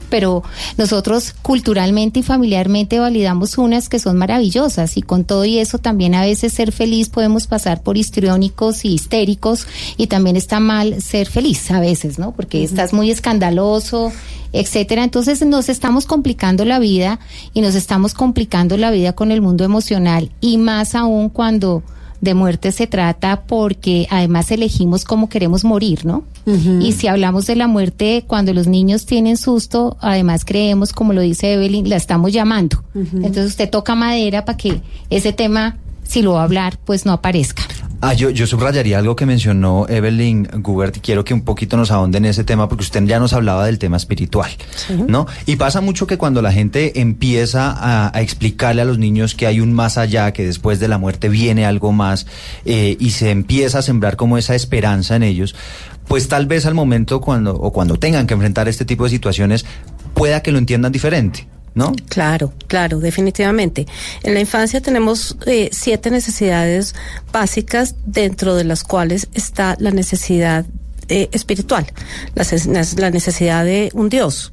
[0.08, 0.42] Pero
[0.76, 6.14] nosotros culturalmente y familiarmente validamos unas que son maravillosas y con todo y eso también
[6.14, 11.28] a veces ser feliz podemos pasar por histriónicos y histéricos y también está mal ser
[11.28, 12.32] feliz a veces, ¿no?
[12.32, 14.12] Porque estás muy escandaloso,
[14.52, 15.04] etcétera.
[15.04, 17.18] Entonces nos estamos complicando la vida
[17.52, 21.82] y nos estamos complicando la vida con el mundo emocional y más aún cuando
[22.22, 26.22] de muerte se trata porque además elegimos cómo queremos morir, ¿no?
[26.80, 31.20] Y si hablamos de la muerte, cuando los niños tienen susto, además creemos, como lo
[31.20, 32.82] dice Evelyn, la estamos llamando.
[32.94, 34.80] Entonces usted toca madera para que
[35.10, 37.62] ese tema, si lo va a hablar, pues no aparezca.
[38.04, 41.92] Ah, yo, yo subrayaría algo que mencionó Evelyn Gubert y quiero que un poquito nos
[41.92, 44.50] ahonde en ese tema porque usted ya nos hablaba del tema espiritual,
[45.06, 45.28] ¿no?
[45.46, 49.60] Y pasa mucho que cuando la gente empieza a, explicarle a los niños que hay
[49.60, 52.26] un más allá, que después de la muerte viene algo más
[52.64, 55.54] eh, y se empieza a sembrar como esa esperanza en ellos,
[56.08, 59.64] pues tal vez al momento cuando o cuando tengan que enfrentar este tipo de situaciones
[60.12, 61.46] pueda que lo entiendan diferente.
[61.74, 61.92] ¿No?
[62.08, 63.86] Claro, claro, definitivamente.
[64.22, 66.94] En la infancia tenemos eh, siete necesidades
[67.32, 70.66] básicas dentro de las cuales está la necesidad
[71.08, 71.86] eh, espiritual,
[72.34, 72.44] la,
[72.96, 74.52] la necesidad de un Dios.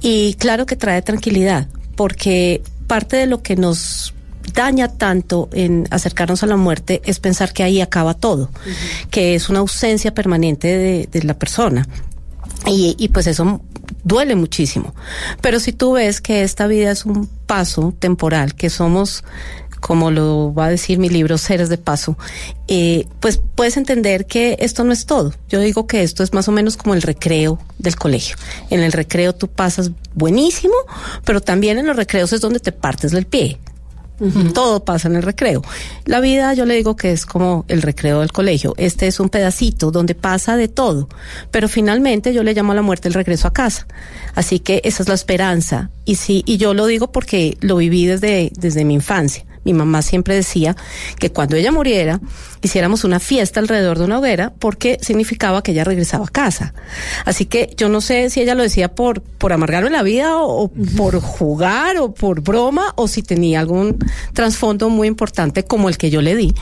[0.00, 4.12] Y claro que trae tranquilidad, porque parte de lo que nos
[4.52, 8.50] daña tanto en acercarnos a la muerte es pensar que ahí acaba todo,
[9.10, 11.86] que es una ausencia permanente de, de la persona.
[12.66, 13.60] Y, y, pues eso
[14.04, 14.94] duele muchísimo.
[15.40, 19.24] Pero si tú ves que esta vida es un paso temporal, que somos,
[19.80, 22.16] como lo va a decir mi libro, seres de paso,
[22.68, 25.32] eh, pues puedes entender que esto no es todo.
[25.48, 28.36] Yo digo que esto es más o menos como el recreo del colegio.
[28.70, 30.74] En el recreo tú pasas buenísimo,
[31.24, 33.58] pero también en los recreos es donde te partes del pie.
[34.54, 35.62] Todo pasa en el recreo.
[36.04, 38.74] La vida yo le digo que es como el recreo del colegio.
[38.76, 41.08] Este es un pedacito donde pasa de todo.
[41.50, 43.86] Pero finalmente yo le llamo a la muerte el regreso a casa.
[44.34, 45.90] Así que esa es la esperanza.
[46.04, 49.44] Y sí, y yo lo digo porque lo viví desde, desde mi infancia.
[49.64, 50.76] Mi mamá siempre decía
[51.18, 52.20] que cuando ella muriera,
[52.62, 56.74] hiciéramos una fiesta alrededor de una hoguera porque significaba que ella regresaba a casa.
[57.24, 60.70] Así que yo no sé si ella lo decía por, por amargarme la vida o,
[60.96, 63.98] por jugar o por broma o si tenía algún
[64.32, 66.54] trasfondo muy importante como el que yo le di,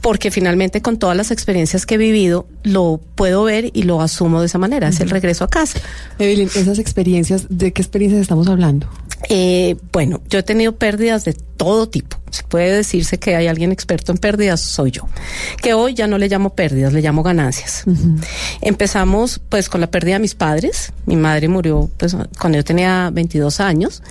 [0.00, 4.40] porque finalmente con todas las experiencias que he vivido lo puedo ver y lo asumo
[4.40, 5.80] de esa manera, es el regreso a casa.
[6.18, 8.88] Evelyn, esas experiencias, ¿de qué experiencias estamos hablando?
[9.28, 12.16] Eh, bueno, yo he tenido pérdidas de todo tipo.
[12.30, 15.08] Si puede decirse que hay alguien experto en pérdidas, soy yo.
[15.62, 17.84] Que hoy ya no le llamo pérdidas, le llamo ganancias.
[18.60, 20.92] Empezamos pues con la pérdida de mis padres.
[21.06, 24.02] Mi madre murió pues cuando yo tenía 22 años.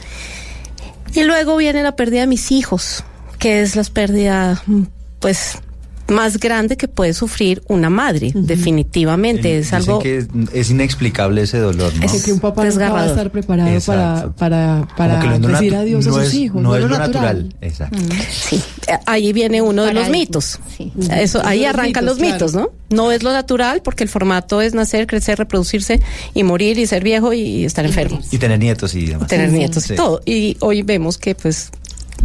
[1.14, 3.04] Y luego viene la pérdida de mis hijos,
[3.40, 4.62] que es la pérdida
[5.20, 5.60] pues
[6.08, 9.58] más grande que puede sufrir una madre, definitivamente.
[9.58, 12.06] es algo que es, inexplicable ese dolor, ¿no?
[12.06, 16.12] Es que un papá no va a estar preparado para, para, para decir adiós a
[16.12, 16.62] sus hijos.
[16.62, 17.56] No, es lo natural.
[17.62, 17.98] Exacto.
[18.30, 18.62] Sí,
[19.06, 20.60] ahí viene uno de los mitos.
[21.12, 22.72] Eso, ahí arrancan los mitos, ¿no?
[22.90, 26.00] No es lo natural porque el formato es nacer, crecer, reproducirse
[26.34, 28.20] y morir y ser viejo y estar enfermo.
[28.32, 29.28] Y tener nietos y demás.
[29.28, 30.22] tener nietos y todo.
[30.26, 31.72] Y hoy vemos que pues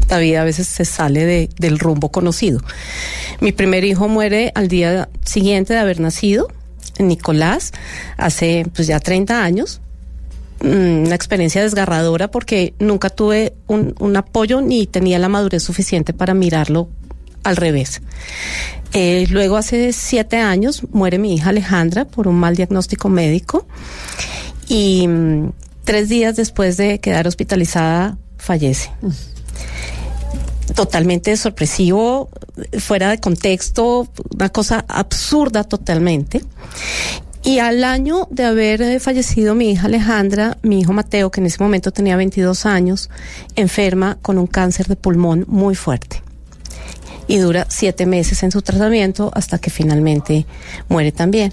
[0.08, 2.60] la vida a veces se sale de, del rumbo conocido.
[3.40, 6.48] Mi primer hijo muere al día siguiente de haber nacido,
[6.98, 7.72] Nicolás,
[8.16, 9.80] hace pues ya 30 años.
[10.62, 16.12] Mm, una experiencia desgarradora porque nunca tuve un, un apoyo ni tenía la madurez suficiente
[16.12, 16.88] para mirarlo
[17.44, 18.02] al revés.
[18.92, 23.66] Eh, luego, hace siete años, muere mi hija Alejandra por un mal diagnóstico médico
[24.68, 25.52] y mm,
[25.84, 28.90] tres días después de quedar hospitalizada, fallece
[30.80, 32.30] totalmente sorpresivo,
[32.78, 36.42] fuera de contexto, una cosa absurda totalmente.
[37.42, 41.62] Y al año de haber fallecido mi hija Alejandra, mi hijo Mateo, que en ese
[41.62, 43.10] momento tenía 22 años,
[43.56, 46.22] enferma con un cáncer de pulmón muy fuerte.
[47.26, 50.46] Y dura siete meses en su tratamiento hasta que finalmente
[50.88, 51.52] muere también,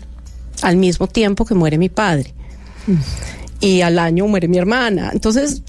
[0.62, 2.34] al mismo tiempo que muere mi padre.
[3.60, 5.10] Y al año muere mi hermana.
[5.12, 5.64] Entonces,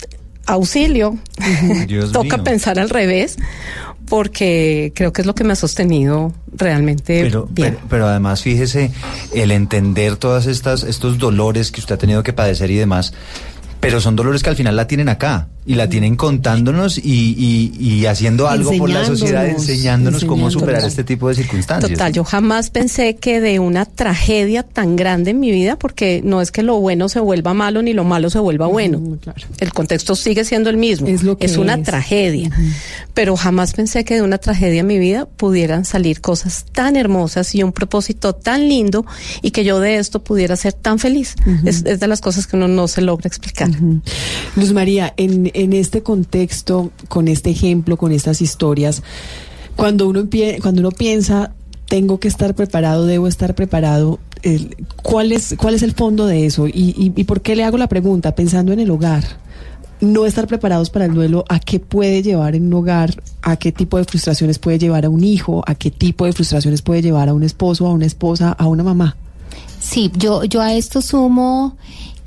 [0.48, 1.16] auxilio.
[2.12, 3.36] Toca pensar al revés
[4.08, 7.78] porque creo que es lo que me ha sostenido realmente pero, bien.
[7.88, 8.90] Pero, además, fíjese,
[9.34, 13.12] el entender todas estas estos dolores que usted ha tenido que padecer y demás,
[13.80, 18.06] pero son dolores que al final la tienen acá y la tienen contándonos y, y,
[18.06, 21.92] haciendo algo por la sociedad, enseñándonos, cómo superar este tipo de circunstancias.
[21.92, 26.40] Total, yo jamás pensé que de una tragedia tan grande en mi vida, porque no
[26.40, 29.18] es que lo bueno se vuelva malo ni lo malo se vuelva bueno.
[29.58, 31.06] El contexto sigue siendo el mismo.
[31.06, 32.50] Es, lo que es una tragedia.
[33.12, 37.54] Pero jamás pensé que de una tragedia en mi vida pudieran salir cosas tan hermosas
[37.54, 39.04] y un propósito tan lindo
[39.42, 41.34] y que yo de esto pudiera ser tan feliz.
[41.66, 43.67] es, es, de las cosas que uno no se logra explicar.
[44.56, 49.02] Luz María, en en este contexto, con este ejemplo, con estas historias,
[49.76, 50.28] cuando uno,
[50.60, 51.52] cuando uno piensa,
[51.86, 54.18] tengo que estar preparado, debo estar preparado,
[55.02, 56.68] ¿cuál, es, ¿cuál es el fondo de eso?
[56.68, 58.34] Y, y, por qué le hago la pregunta?
[58.34, 59.24] Pensando en el hogar
[60.00, 63.72] no estar preparados para el duelo, a qué puede llevar en un hogar, a qué
[63.72, 67.28] tipo de frustraciones puede llevar a un hijo, a qué tipo de frustraciones puede llevar
[67.28, 69.16] a un esposo, a una esposa, a una mamá.
[69.80, 71.76] Sí, yo, yo a esto sumo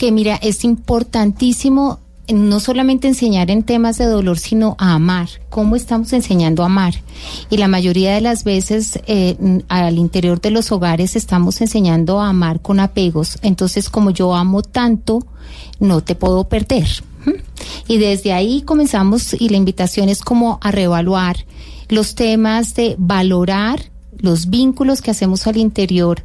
[0.01, 5.29] que mira, es importantísimo no solamente enseñar en temas de dolor, sino a amar.
[5.51, 6.95] ¿Cómo estamos enseñando a amar?
[7.51, 9.37] Y la mayoría de las veces eh,
[9.67, 13.37] al interior de los hogares estamos enseñando a amar con apegos.
[13.43, 15.23] Entonces, como yo amo tanto,
[15.79, 16.87] no te puedo perder.
[17.87, 21.45] Y desde ahí comenzamos y la invitación es como a reevaluar
[21.89, 26.23] los temas de valorar los vínculos que hacemos al interior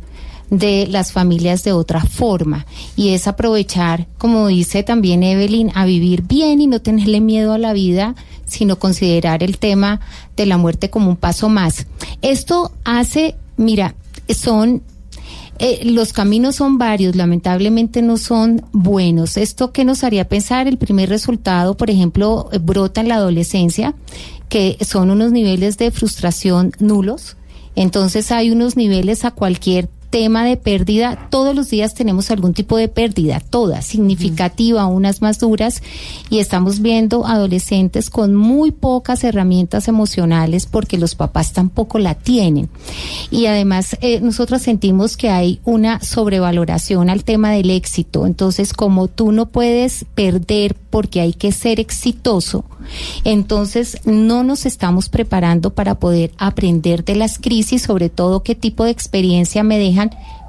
[0.50, 6.22] de las familias de otra forma y es aprovechar, como dice también Evelyn, a vivir
[6.22, 8.14] bien y no tenerle miedo a la vida,
[8.46, 10.00] sino considerar el tema
[10.36, 11.86] de la muerte como un paso más.
[12.22, 13.94] Esto hace, mira,
[14.28, 14.82] son
[15.58, 19.38] eh, los caminos son varios, lamentablemente no son buenos.
[19.38, 20.68] ¿Esto qué nos haría pensar?
[20.68, 23.94] El primer resultado, por ejemplo, eh, brota en la adolescencia,
[24.50, 27.36] que son unos niveles de frustración nulos.
[27.74, 32.78] Entonces hay unos niveles a cualquier tema de pérdida, todos los días tenemos algún tipo
[32.78, 35.82] de pérdida, todas, significativa, unas más duras,
[36.30, 42.70] y estamos viendo adolescentes con muy pocas herramientas emocionales porque los papás tampoco la tienen.
[43.30, 48.24] Y además, eh, nosotros sentimos que hay una sobrevaloración al tema del éxito.
[48.24, 52.64] Entonces, como tú no puedes perder porque hay que ser exitoso,
[53.24, 58.84] entonces no nos estamos preparando para poder aprender de las crisis, sobre todo qué tipo
[58.84, 60.05] de experiencia me dejan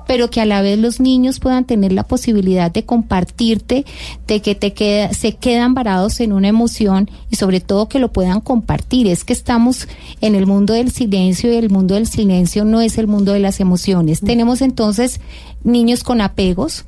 [0.08, 3.86] pero que a la vez los niños puedan tener la posibilidad de compartirte,
[4.26, 8.12] de que te queda, se quedan varados en una emoción y sobre todo que lo
[8.12, 9.08] puedan compartir.
[9.08, 9.88] Es que estamos
[10.22, 13.39] en el mundo del silencio y el mundo del silencio no es el mundo de
[13.39, 14.22] las emociones.
[14.22, 15.20] Tenemos entonces
[15.64, 16.86] niños con apegos,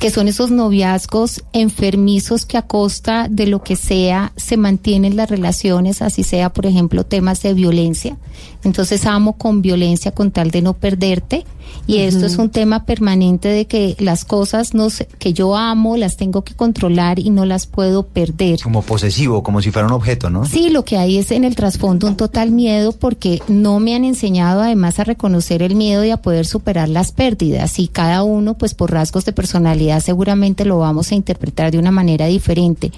[0.00, 5.30] que son esos noviazgos enfermizos que a costa de lo que sea se mantienen las
[5.30, 8.16] relaciones, así sea, por ejemplo, temas de violencia.
[8.64, 11.44] Entonces amo con violencia con tal de no perderte
[11.86, 14.88] y esto es un tema permanente de que las cosas no
[15.18, 18.60] que yo amo las tengo que controlar y no las puedo perder.
[18.62, 20.44] Como posesivo, como si fuera un objeto, ¿no?
[20.44, 24.04] Sí, lo que hay es en el trasfondo un total miedo porque no me han
[24.04, 28.54] enseñado además a reconocer el miedo y a poder superar las pérdidas y cada uno
[28.54, 32.92] pues por rasgos de personalidad seguramente lo vamos a interpretar de una manera diferente.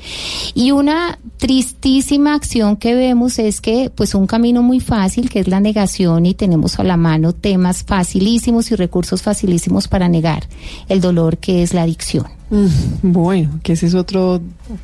[0.55, 5.49] Y una tristísima acción que vemos es que pues un camino muy fácil que es
[5.49, 10.47] la negación y tenemos a la mano temas facilísimos y recursos facilísimos para negar
[10.89, 12.27] el dolor que es la adicción.
[12.51, 12.67] Mm,
[13.03, 14.41] bueno, que ese es otro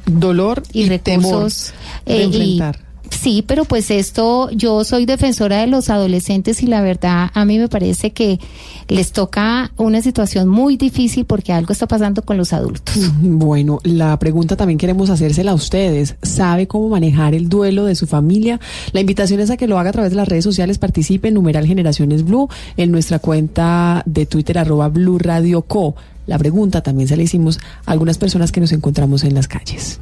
[0.07, 1.73] dolor y, recursos
[2.07, 2.73] de eh,
[3.11, 7.58] Sí, pero pues esto, yo soy defensora de los adolescentes y la verdad a mí
[7.58, 8.40] me parece que
[8.88, 12.94] les toca una situación muy difícil porque algo está pasando con los adultos.
[13.20, 16.16] Bueno, la pregunta también queremos hacérsela a ustedes.
[16.22, 18.61] ¿Sabe cómo manejar el duelo de su familia?
[18.92, 21.34] La invitación es a que lo haga a través de las redes sociales, participe en
[21.34, 25.94] numeral Generaciones Blue en nuestra cuenta de Twitter arroba Blue Radio Co.
[26.26, 30.00] La pregunta también se la hicimos a algunas personas que nos encontramos en las calles.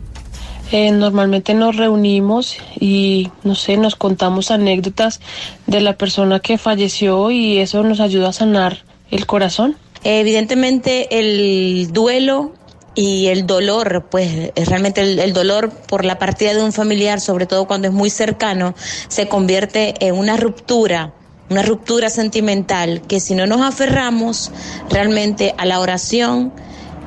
[0.70, 5.20] Eh, normalmente nos reunimos y, no sé, nos contamos anécdotas
[5.66, 9.76] de la persona que falleció y eso nos ayuda a sanar el corazón.
[10.04, 12.52] Evidentemente el duelo
[12.94, 17.46] y el dolor, pues realmente el, el, dolor por la partida de un familiar, sobre
[17.46, 18.74] todo cuando es muy cercano,
[19.08, 21.14] se convierte en una ruptura,
[21.48, 24.50] una ruptura sentimental, que si no nos aferramos
[24.90, 26.52] realmente a la oración,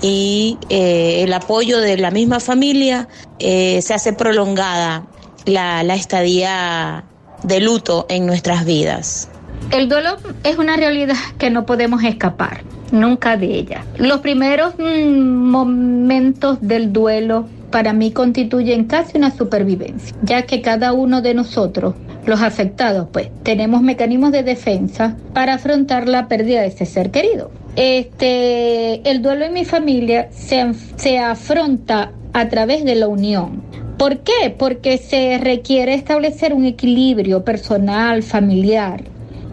[0.01, 3.07] y eh, el apoyo de la misma familia,
[3.39, 5.05] eh, se hace prolongada
[5.45, 7.05] la, la estadía
[7.43, 9.29] de luto en nuestras vidas.
[9.71, 13.85] El dolor es una realidad que no podemos escapar nunca de ella.
[13.97, 20.93] Los primeros mm, momentos del duelo para mí constituyen casi una supervivencia, ya que cada
[20.93, 21.95] uno de nosotros,
[22.25, 27.51] los afectados, pues tenemos mecanismos de defensa para afrontar la pérdida de ese ser querido.
[27.75, 33.63] Este, el duelo en mi familia se, se afronta a través de la unión.
[33.97, 34.53] ¿Por qué?
[34.57, 39.03] Porque se requiere establecer un equilibrio personal, familiar,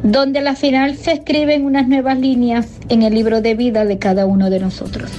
[0.02, 3.98] donde a la final se escriben unas nuevas líneas en el libro de vida de
[3.98, 5.10] cada uno de nosotros.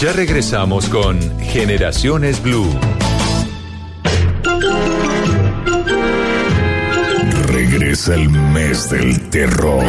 [0.00, 2.70] Ya regresamos con Generaciones Blue.
[7.48, 9.84] Regresa el mes del terror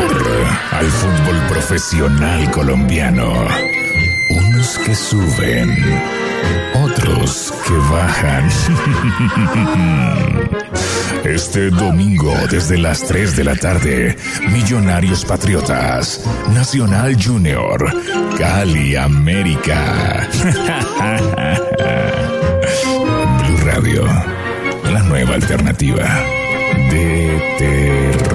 [0.72, 3.32] al fútbol profesional colombiano.
[4.32, 5.78] Unos que suben,
[6.76, 8.50] otros que bajan.
[11.24, 14.16] Este domingo desde las 3 de la tarde,
[14.50, 16.24] Millonarios Patriotas,
[16.54, 17.94] Nacional Junior,
[18.38, 20.28] Cali América.
[23.46, 24.06] Blue Radio,
[24.92, 26.06] la nueva alternativa
[26.90, 28.29] de terror.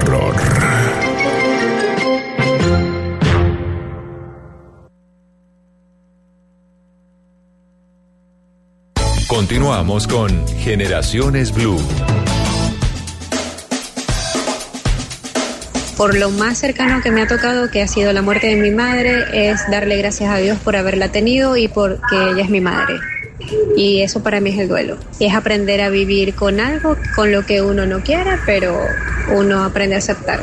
[9.34, 11.76] Continuamos con Generaciones Blue.
[15.96, 18.70] Por lo más cercano que me ha tocado, que ha sido la muerte de mi
[18.70, 22.94] madre, es darle gracias a Dios por haberla tenido y porque ella es mi madre.
[23.76, 24.98] Y eso para mí es el duelo.
[25.18, 28.78] Es aprender a vivir con algo, con lo que uno no quiere, pero
[29.34, 30.42] uno aprende a aceptar.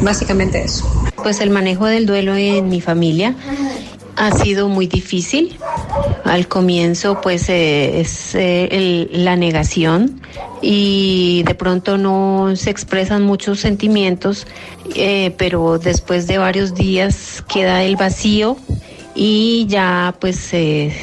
[0.00, 0.90] Básicamente eso.
[1.22, 3.34] Pues el manejo del duelo en mi familia
[4.20, 5.56] ha sido muy difícil.
[6.24, 10.20] Al comienzo, pues eh, es eh, el- la negación
[10.60, 14.46] y de pronto no se expresan muchos sentimientos,
[14.94, 18.58] eh, pero después de varios días queda el vacío
[19.14, 20.94] y ya pues eh,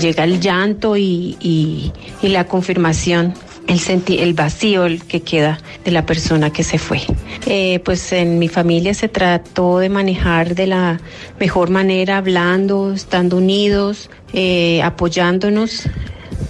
[0.00, 1.92] llega el llanto y
[2.22, 3.34] la confirmación.
[3.66, 7.00] El, senti- el vacío que queda de la persona que se fue.
[7.46, 11.00] Eh, pues en mi familia se trató de manejar de la
[11.40, 15.82] mejor manera, hablando, estando unidos, eh, apoyándonos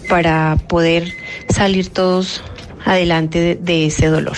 [0.08, 1.12] para poder
[1.48, 2.42] salir todos
[2.84, 4.36] adelante de, de ese dolor.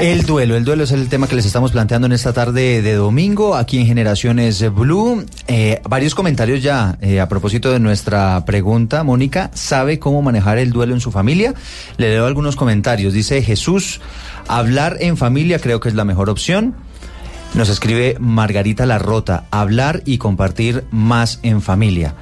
[0.00, 2.94] El duelo, el duelo es el tema que les estamos planteando en esta tarde de
[2.94, 5.24] domingo aquí en Generaciones Blue.
[5.46, 9.04] Eh, varios comentarios ya eh, a propósito de nuestra pregunta.
[9.04, 11.54] Mónica, ¿sabe cómo manejar el duelo en su familia?
[11.96, 13.12] Le leo algunos comentarios.
[13.12, 14.00] Dice Jesús,
[14.48, 16.74] hablar en familia creo que es la mejor opción.
[17.54, 22.14] Nos escribe Margarita Larrota, hablar y compartir más en familia.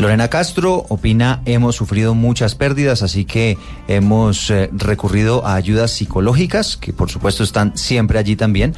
[0.00, 6.78] Lorena Castro opina, hemos sufrido muchas pérdidas, así que hemos eh, recurrido a ayudas psicológicas,
[6.78, 8.74] que por supuesto están siempre allí también.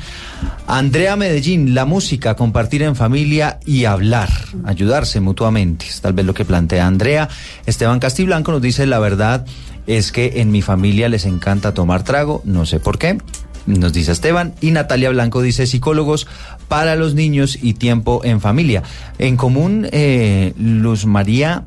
[0.66, 4.31] Andrea Medellín, la música, compartir en familia y hablar,
[4.64, 7.29] ayudarse mutuamente, es tal vez lo que plantea Andrea.
[7.66, 9.47] Esteban Castiblanco nos dice, la verdad
[9.87, 13.18] es que en mi familia les encanta tomar trago, no sé por qué
[13.66, 14.55] nos dice Esteban.
[14.61, 16.27] Y Natalia Blanco dice psicólogos
[16.73, 18.83] para los niños y tiempo en familia.
[19.18, 21.64] En común, eh, Luz María,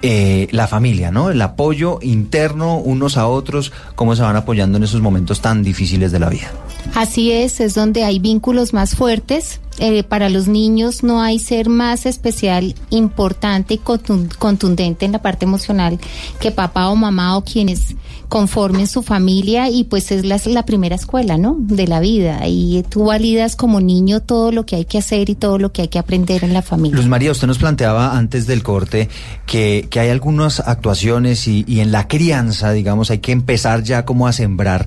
[0.00, 1.28] eh, la familia, ¿no?
[1.28, 6.12] El apoyo interno unos a otros, cómo se van apoyando en esos momentos tan difíciles
[6.12, 6.50] de la vida.
[6.94, 9.60] Así es, es donde hay vínculos más fuertes.
[9.78, 15.22] Eh, para los niños no hay ser más especial, importante y contun- contundente en la
[15.22, 15.98] parte emocional
[16.40, 17.96] que papá o mamá o quienes
[18.28, 21.56] conformen su familia y pues es la, la primera escuela, ¿no?
[21.58, 22.46] De la vida.
[22.46, 25.82] Y tú validas como niño todo lo que hay que hacer y todo lo que
[25.82, 26.96] hay que aprender en la familia.
[26.96, 29.08] Luz María, usted nos planteaba antes del corte
[29.46, 34.04] que, que hay algunas actuaciones y, y en la crianza, digamos, hay que empezar ya
[34.04, 34.86] como a sembrar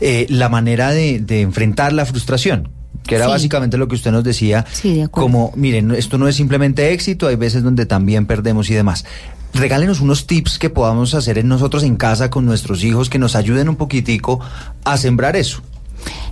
[0.00, 2.70] eh, la manera de, de enfrentar la frustración.
[3.06, 3.30] Que era Sí.
[3.30, 5.26] básicamente lo que usted nos decía, Sí, de acuerdo.
[5.26, 9.04] como, miren, esto no es simplemente éxito, hay veces donde también perdemos y demás.
[9.54, 13.36] Regálenos unos tips que podamos hacer en nosotros en casa con nuestros hijos que nos
[13.36, 14.40] ayuden un poquitico
[14.84, 15.62] a sembrar eso.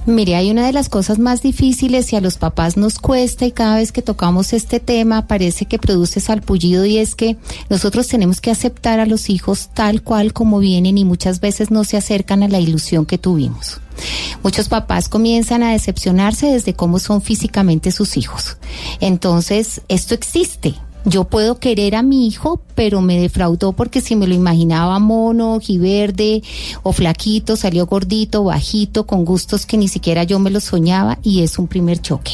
[0.06, 3.52] Mire, hay una de las cosas más difíciles y a los papás nos cuesta y
[3.52, 7.38] cada vez que tocamos este tema parece que produce salpullido y es que
[7.70, 11.84] nosotros tenemos que aceptar a los hijos tal cual como vienen y muchas veces no
[11.84, 13.80] se acercan a la ilusión que tuvimos.
[14.42, 18.58] Muchos papás comienzan a decepcionarse desde cómo son físicamente sus hijos.
[19.00, 20.74] Entonces, esto existe.
[21.04, 25.54] Yo puedo querer a mi hijo, pero me defraudó porque si me lo imaginaba mono,
[25.54, 26.42] ojiverde
[26.82, 31.42] o flaquito, salió gordito, bajito, con gustos que ni siquiera yo me los soñaba y
[31.42, 32.32] es un primer choque.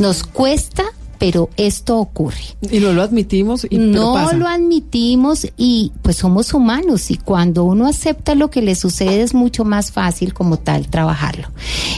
[0.00, 0.84] Nos cuesta,
[1.18, 2.40] pero esto ocurre.
[2.70, 4.34] Y no lo admitimos y No pasa.
[4.36, 9.34] lo admitimos y pues somos humanos y cuando uno acepta lo que le sucede es
[9.34, 11.48] mucho más fácil como tal trabajarlo.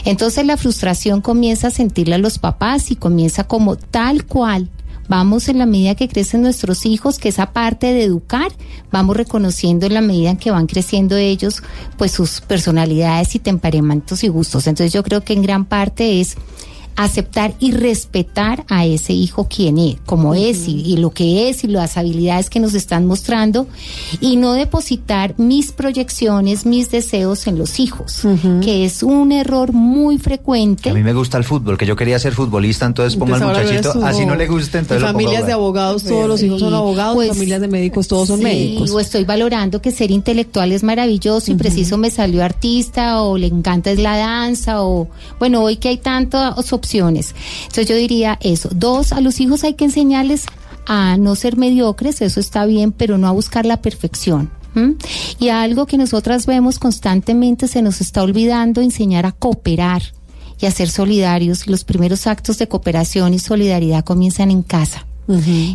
[0.05, 4.69] Entonces la frustración comienza a sentirla a los papás y comienza como tal cual.
[5.09, 8.51] Vamos en la medida que crecen nuestros hijos, que esa parte de educar,
[8.91, 11.63] vamos reconociendo en la medida en que van creciendo ellos,
[11.97, 14.67] pues sus personalidades y temperamentos y gustos.
[14.67, 16.37] Entonces yo creo que en gran parte es
[17.03, 21.63] aceptar y respetar a ese hijo quien es, como es y, y lo que es
[21.63, 23.67] y las habilidades que nos están mostrando
[24.19, 28.23] y no depositar mis proyecciones, mis deseos en los hijos,
[28.61, 30.89] que es un error muy frecuente.
[30.89, 33.93] A mí me gusta el fútbol, que yo quería ser futbolista, entonces pongo al muchachito,
[34.03, 37.29] así no le gusta, entonces pongo familias de abogados, todos los hijos son abogados, Pues,
[37.29, 38.91] familias de médicos, todos son Sí, médicos.
[38.91, 43.47] O estoy valorando que ser intelectual es maravilloso y preciso me salió artista o le
[43.47, 45.07] encanta es la danza o
[45.39, 46.88] bueno, hoy que hay tantas opciones.
[46.93, 48.69] Entonces yo diría eso.
[48.73, 50.45] Dos, a los hijos hay que enseñarles
[50.85, 54.51] a no ser mediocres, eso está bien, pero no a buscar la perfección.
[55.39, 60.01] Y algo que nosotras vemos constantemente se nos está olvidando enseñar a cooperar
[60.59, 61.67] y a ser solidarios.
[61.67, 65.05] Los primeros actos de cooperación y solidaridad comienzan en casa.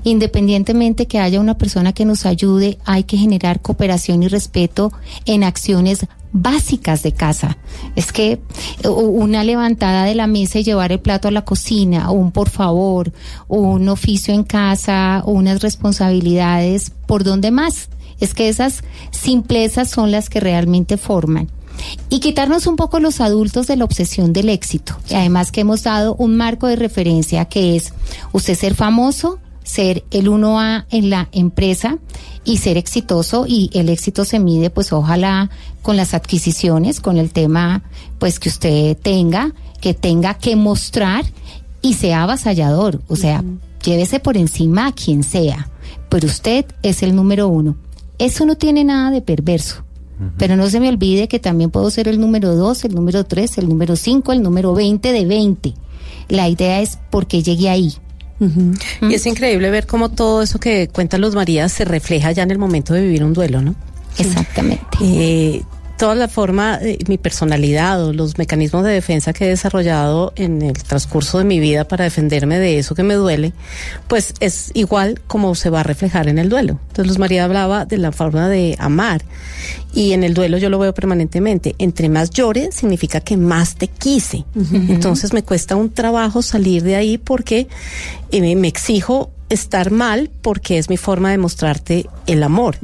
[0.03, 4.93] Independientemente que haya una persona que nos ayude, hay que generar cooperación y respeto
[5.27, 7.57] en acciones básicas de casa.
[7.95, 8.41] Es que
[8.83, 12.51] eh, una levantada de la mesa y llevar el plato a la cocina, un por
[12.51, 13.13] favor,
[13.47, 17.89] un oficio en casa, unas responsabilidades, ¿por dónde más?
[18.19, 18.83] Es que esas
[19.13, 21.49] simplezas son las que realmente forman.
[22.09, 24.97] Y quitarnos un poco los adultos de la obsesión del éxito.
[25.15, 27.93] Además que hemos dado un marco de referencia que es
[28.33, 31.99] usted ser famoso, ser el 1A en la empresa
[32.45, 35.51] y ser exitoso y el éxito se mide pues ojalá
[35.83, 37.83] con las adquisiciones, con el tema
[38.19, 41.25] pues que usted tenga, que tenga que mostrar
[41.83, 43.43] y sea avasallador, o sea,
[43.83, 45.69] llévese por encima a quien sea,
[46.09, 47.77] pero usted es el número uno.
[48.19, 49.83] Eso no tiene nada de perverso.
[50.39, 53.59] Pero no se me olvide que también puedo ser el número dos, el número tres,
[53.59, 55.75] el número cinco, el número 20 de 20.
[56.29, 57.95] La idea es por qué llegué ahí.
[58.41, 62.51] Y es increíble ver cómo todo eso que cuentan los Marías se refleja ya en
[62.51, 63.75] el momento de vivir un duelo, ¿no?
[64.19, 64.99] Exactamente.
[65.01, 65.63] Eh,
[65.97, 70.61] toda la forma, eh, mi personalidad o los mecanismos de defensa que he desarrollado en
[70.63, 73.53] el transcurso de mi vida para defenderme de eso que me duele,
[74.09, 76.79] pues es igual como se va a reflejar en el duelo.
[76.89, 79.23] Entonces, Luz María hablaba de la forma de amar
[79.95, 81.75] y en el duelo yo lo veo permanentemente.
[81.79, 84.45] Entre más llore significa que más te quise.
[84.73, 87.69] Entonces me cuesta un trabajo salir de ahí porque
[88.33, 92.77] eh, me- me exijo estar mal porque es mi forma de mostrarte el amor.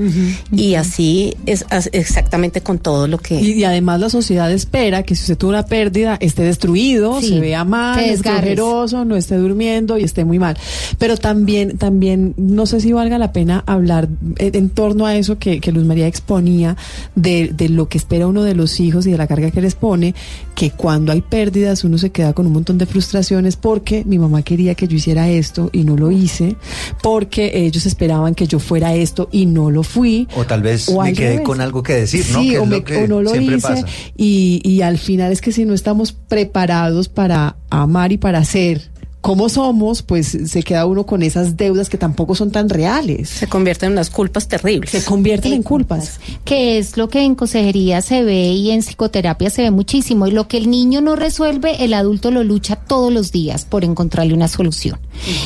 [0.52, 3.40] Y así es exactamente con todo lo que...
[3.40, 7.28] Y, y además la sociedad espera que si usted tuvo una pérdida esté destruido, Sí,
[7.28, 10.56] se vea mal, esté ojeroso, no esté durmiendo y esté muy mal.
[10.98, 14.08] Pero también, también no sé si valga la pena hablar
[14.38, 16.76] en, en torno a eso que, que Luz María exponía
[17.14, 19.74] de, de lo que espera uno de los hijos y de la carga que les
[19.74, 20.14] pone,
[20.54, 24.42] que cuando hay pérdidas uno se queda con un montón de frustraciones porque mi mamá
[24.42, 26.56] quería que yo hiciera esto y no lo hice,
[27.02, 30.28] porque ellos esperaban que yo fuera esto y no lo fui.
[30.36, 32.40] O tal vez O me quedé con algo que decir, ¿no?
[32.40, 33.84] Sí, Que es o, lo me- que o no lo hice.
[34.16, 38.90] Y, y al final es que si no estamos preparados para amar y para ser
[39.20, 43.28] como somos, pues se queda uno con esas deudas que tampoco son tan reales.
[43.28, 44.90] Se convierten en unas culpas terribles.
[44.90, 46.18] Se convierten en culpas.
[46.44, 50.26] que es lo que en consejería se ve y en psicoterapia se ve muchísimo.
[50.26, 53.84] Y lo que el niño no resuelve, el adulto lo lucha todos los días por
[53.84, 54.98] encontrarle una solución.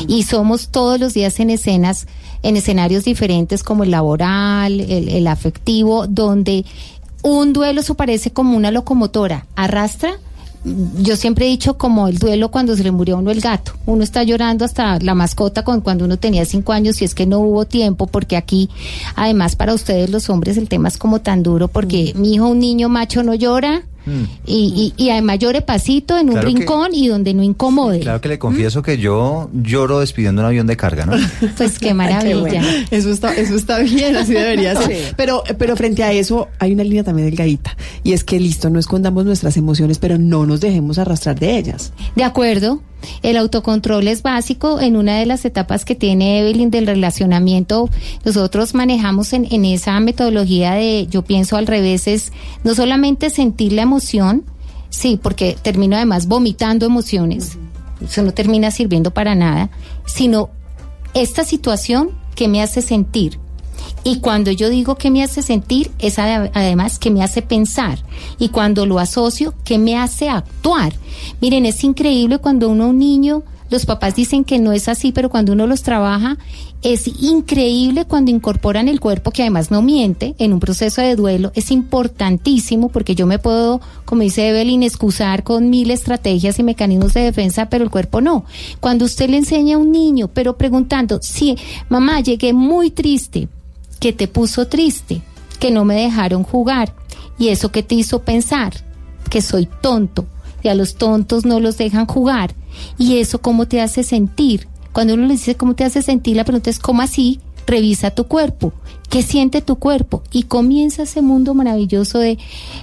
[0.07, 2.07] Y somos todos los días en escenas,
[2.45, 6.65] en escenarios diferentes como el laboral, el, el afectivo, donde
[7.23, 10.19] un duelo se parece como una locomotora, arrastra.
[10.65, 13.73] Yo siempre he dicho como el duelo cuando se le murió a uno el gato.
[13.85, 17.27] Uno está llorando hasta la mascota con cuando uno tenía cinco años y es que
[17.27, 18.71] no hubo tiempo porque aquí,
[19.15, 22.61] además para ustedes los hombres el tema es como tan duro porque mi hijo, un
[22.61, 23.83] niño macho no llora
[24.47, 28.01] y, y, y además llore pasito en un Claro que- rincón y donde no incomode.
[28.01, 31.13] Claro que le confieso que yo lloro despidiendo un avión de carga, ¿no?
[31.57, 32.41] Pues qué Ay, maravilla.
[32.41, 32.67] bueno.
[32.91, 34.97] Eso está, eso está bien, así debería ser.
[34.97, 35.13] Sí.
[35.17, 37.77] Pero, pero frente a eso hay una línea también delgadita.
[38.03, 41.93] Y es que listo, no escondamos nuestras emociones, pero no nos dejemos arrastrar de ellas.
[42.17, 42.81] De acuerdo.
[43.23, 47.89] El autocontrol es básico en una de las etapas que tiene Evelyn del relacionamiento.
[48.25, 52.33] Nosotros manejamos en, en esa metodología de, yo pienso al revés, es
[52.65, 54.45] no solamente sentir la emoción,
[54.91, 57.59] sí, porque termino además vomitando emociones,
[58.03, 59.71] eso no termina sirviendo para nada,
[60.07, 60.51] sino
[61.15, 63.39] esta situación que me hace sentir.
[64.05, 67.99] Y cuando yo digo que me hace sentir, es ade- además que me hace pensar.
[68.39, 70.93] Y cuando lo asocio, que me hace actuar.
[71.41, 75.31] Miren, es increíble cuando uno, un niño, los papás dicen que no es así, pero
[75.31, 76.37] cuando uno los trabaja,
[76.83, 81.51] es increíble cuando incorporan el cuerpo, que además no miente, en un proceso de duelo.
[81.55, 87.15] Es importantísimo porque yo me puedo, como dice Evelyn, excusar con mil estrategias y mecanismos
[87.15, 88.45] de defensa, pero el cuerpo no.
[88.81, 91.57] Cuando usted le enseña a un niño, pero preguntando, sí,
[91.89, 93.49] mamá, llegué muy triste,
[94.05, 95.23] que te puso triste,
[95.59, 96.95] que no me dejaron jugar
[97.39, 98.75] y eso que te hizo pensar
[99.31, 100.27] que soy tonto
[100.63, 102.55] y a los tontos no los dejan jugar
[102.99, 104.69] y eso cómo te hace sentir.
[104.93, 108.25] Cuando uno le dice cómo te hace sentir, la pregunta es cómo así, revisa tu
[108.25, 108.75] cuerpo,
[109.09, 112.37] qué siente tu cuerpo y comienza ese mundo maravilloso de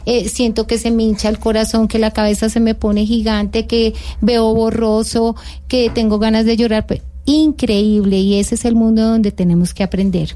[0.08, 3.68] eh, siento que se me hincha el corazón, que la cabeza se me pone gigante,
[3.68, 5.36] que veo borroso,
[5.68, 6.88] que tengo ganas de llorar.
[6.88, 10.36] Pues, increíble y ese es el mundo donde tenemos que aprender.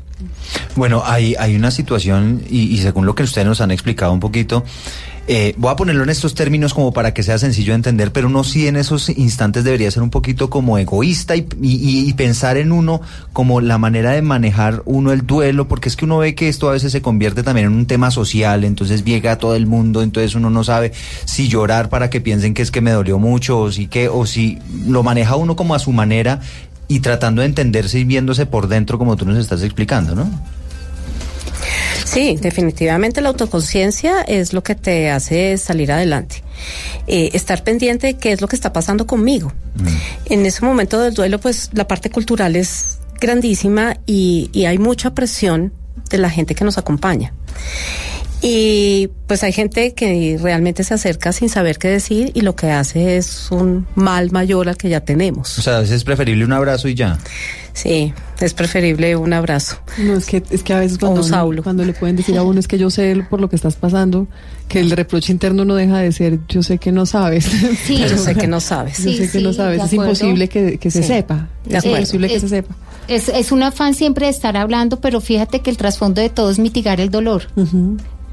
[0.76, 4.20] Bueno, hay, hay una situación, y, y según lo que ustedes nos han explicado un
[4.20, 4.63] poquito,
[5.28, 8.28] eh, voy a ponerlo en estos términos como para que sea sencillo de entender, pero
[8.28, 13.01] uno sí en esos instantes debería ser un poquito como egoísta y, pensar en uno
[13.34, 16.70] como la manera de manejar uno el duelo, porque es que uno ve que esto
[16.70, 20.03] a veces se convierte también en un tema social, entonces llega a todo el mundo,
[20.03, 20.93] entonces uno no sabe
[21.26, 24.28] si llorar para que piensen que es que me dolió mucho o si que, o
[24.28, 26.39] si lo maneja uno como a su manera
[26.88, 30.29] y tratando de entenderse y viéndose por dentro como tú nos estás explicando, ¿no?
[32.03, 36.43] Sí, definitivamente la autoconciencia es lo que te hace salir adelante.
[37.07, 39.51] Eh, estar pendiente de qué es lo que está pasando conmigo.
[40.25, 45.13] En ese momento del duelo, pues la parte cultural es grandísima y, y hay mucha
[45.13, 45.73] presión
[46.09, 47.33] de la gente que nos acompaña.
[48.47, 52.69] Y pues hay gente que realmente se acerca sin saber qué decir y lo que
[52.69, 55.57] hace es un mal mayor al que ya tenemos.
[55.57, 57.17] O sea, a veces es preferible un abrazo y ya.
[57.73, 59.77] Sí, es preferible un abrazo.
[59.97, 61.63] No, es que, es que a veces cuando, un uno- saulo.
[61.63, 64.27] cuando le pueden decir a uno es que yo sé por lo que estás pasando,
[64.67, 67.45] que el reproche interno no deja de ser yo sé que no sabes.
[67.85, 68.99] Sí, yo sé que no sabes.
[68.99, 69.79] Yo Sí, sé que sí, no sabes.
[69.79, 70.03] Es acuerdo.
[70.11, 71.07] imposible que, que se Sí.
[71.07, 71.47] sepa.
[71.67, 72.75] Es imposible que Es- se sepa.
[73.07, 76.49] Es, es un afán siempre de estar hablando, pero fíjate que el trasfondo de todo
[76.51, 77.43] es mitigar el dolor.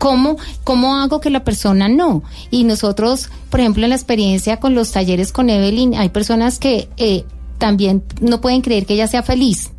[0.03, 2.25] ¿Cómo, ¿Cómo hago que la persona no?
[2.51, 6.89] Y nosotros, por ejemplo, en la experiencia con los talleres con Evelyn, hay personas que
[6.97, 7.25] eh,
[7.59, 9.71] también no pueden creer que ella sea feliz.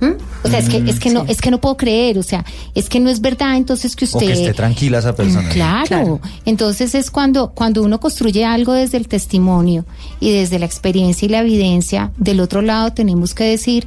[0.00, 0.14] ¿Mm?
[0.42, 2.44] O sea, es que, es que no, es que no puedo creer, o sea,
[2.74, 5.48] es que no es verdad, entonces que O usted que esté tranquila esa persona.
[5.50, 6.20] Claro.
[6.44, 9.84] Entonces es cuando, cuando uno construye algo desde el testimonio
[10.18, 13.86] y desde la experiencia y la evidencia, del otro lado tenemos que decir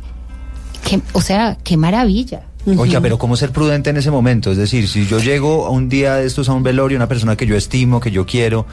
[0.87, 2.43] que, o sea, qué maravilla.
[2.65, 4.51] Oiga, pero ¿cómo ser prudente en ese momento?
[4.51, 7.35] Es decir, si yo llego a un día de estos a un velorio, una persona
[7.35, 8.65] que yo estimo, que yo quiero,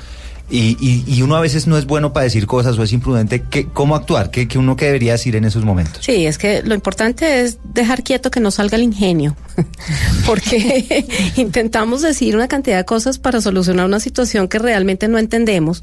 [0.50, 3.42] y, y, y uno a veces no es bueno para decir cosas o es imprudente,
[3.50, 4.30] ¿qué, ¿cómo actuar?
[4.30, 6.04] ¿Qué, qué uno que debería decir en esos momentos?
[6.04, 9.34] Sí, es que lo importante es dejar quieto que no salga el ingenio,
[10.26, 15.82] porque intentamos decir una cantidad de cosas para solucionar una situación que realmente no entendemos.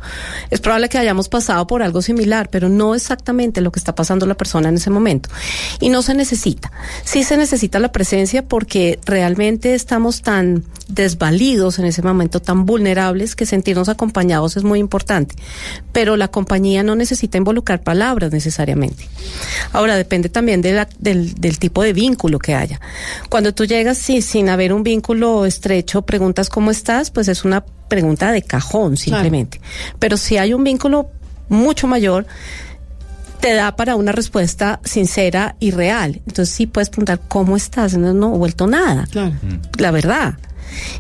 [0.52, 4.26] Es probable que hayamos pasado por algo similar, pero no exactamente lo que está pasando
[4.26, 5.30] la persona en ese momento.
[5.80, 6.72] Y no se necesita.
[7.04, 13.36] Sí se necesita la presencia porque realmente estamos tan desvalidos en ese momento, tan vulnerables,
[13.36, 15.36] que sentirnos acompañados es muy importante.
[15.94, 19.08] Pero la compañía no necesita involucrar palabras necesariamente.
[19.72, 22.82] Ahora, depende también de la- del, del tipo de vínculo que haya.
[23.30, 27.64] Cuando tú llegas sí, sin haber un vínculo estrecho, preguntas cómo estás, pues es una
[27.88, 29.62] pregunta de cajón simplemente.
[30.00, 31.10] Pero si hay un vínculo
[31.50, 32.26] mucho mayor,
[33.40, 36.22] te da para una respuesta sincera y real.
[36.28, 37.96] Entonces sí puedes preguntar, ¿cómo estás?
[37.98, 39.08] No, no he vuelto nada.
[39.78, 40.34] La verdad.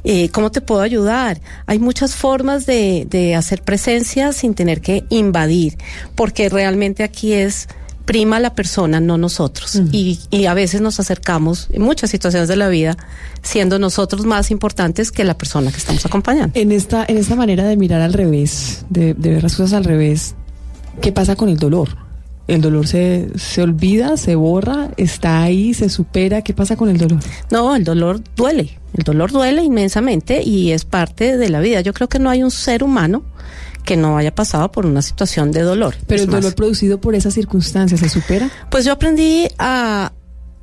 [0.03, 1.41] Eh, ¿Cómo te puedo ayudar?
[1.65, 5.77] Hay muchas formas de, de hacer presencia sin tener que invadir,
[6.15, 7.67] porque realmente aquí es
[8.05, 9.79] prima la persona, no nosotros.
[9.91, 12.97] y, y a veces nos acercamos, en muchas situaciones de la vida,
[13.43, 16.59] siendo nosotros más importantes que la persona que estamos acompañando.
[16.59, 19.83] En esta, en esta manera de mirar al revés, de, de ver las cosas al
[19.83, 20.33] revés,
[21.01, 21.89] ¿qué pasa con el dolor?
[22.47, 26.41] ¿El dolor se, se olvida, se borra, está ahí, se supera?
[26.41, 27.19] ¿Qué pasa con el dolor?
[27.51, 28.79] No, el dolor duele.
[28.99, 31.79] El dolor duele inmensamente y es parte de la vida.
[31.79, 33.23] Yo creo que no hay un ser humano
[33.85, 35.95] que no haya pasado por una situación de dolor.
[36.05, 38.51] Pero Es el más, dolor producido por esas circunstancias, ¿se supera?
[38.69, 40.11] Pues yo aprendí a,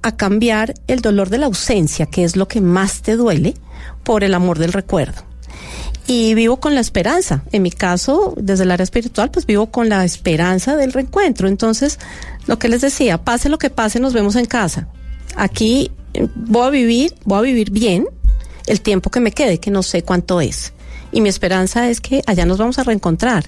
[0.03, 3.55] a cambiar el dolor de la ausencia, que es lo que más te duele,
[4.05, 5.23] por el amor del recuerdo.
[6.07, 7.43] Y vivo con la esperanza.
[7.53, 11.49] En mi caso, desde el área espiritual, pues vivo con la esperanza del reencuentro.
[11.49, 11.99] Entonces,
[12.47, 14.89] lo que les decía, pase lo que pase, nos vemos en casa.
[15.37, 18.07] Aquí eh, voy a vivir, voy a vivir bien
[18.67, 20.73] el tiempo que me quede, que no sé cuánto es.
[21.13, 23.47] Y mi esperanza es que allá nos vamos a reencontrar.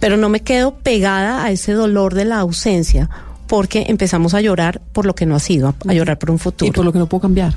[0.00, 3.08] Pero no me quedo pegada a ese dolor de la ausencia,
[3.46, 6.68] porque empezamos a llorar por lo que no ha sido, a, llorar por un futuro.
[6.68, 7.54] Y por lo que no puedo cambiar.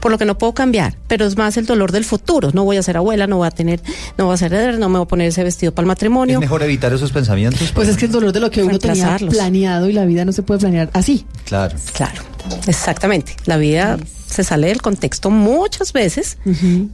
[0.00, 2.50] Por lo que no puedo cambiar, pero es más el dolor del futuro.
[2.52, 3.80] No voy a ser abuela, no voy a tener,
[4.18, 6.34] no voy a ser heredera, no me voy a poner ese vestido para el matrimonio.
[6.34, 7.72] Es mejor evitar esos pensamientos.
[7.72, 10.32] Pues es que el dolor de lo que uno tenía planeado y la vida no
[10.32, 11.24] se puede planear así.
[11.44, 11.76] Claro.
[11.94, 12.22] Claro,
[12.66, 13.36] exactamente.
[13.46, 16.38] La vida se sale del contexto muchas veces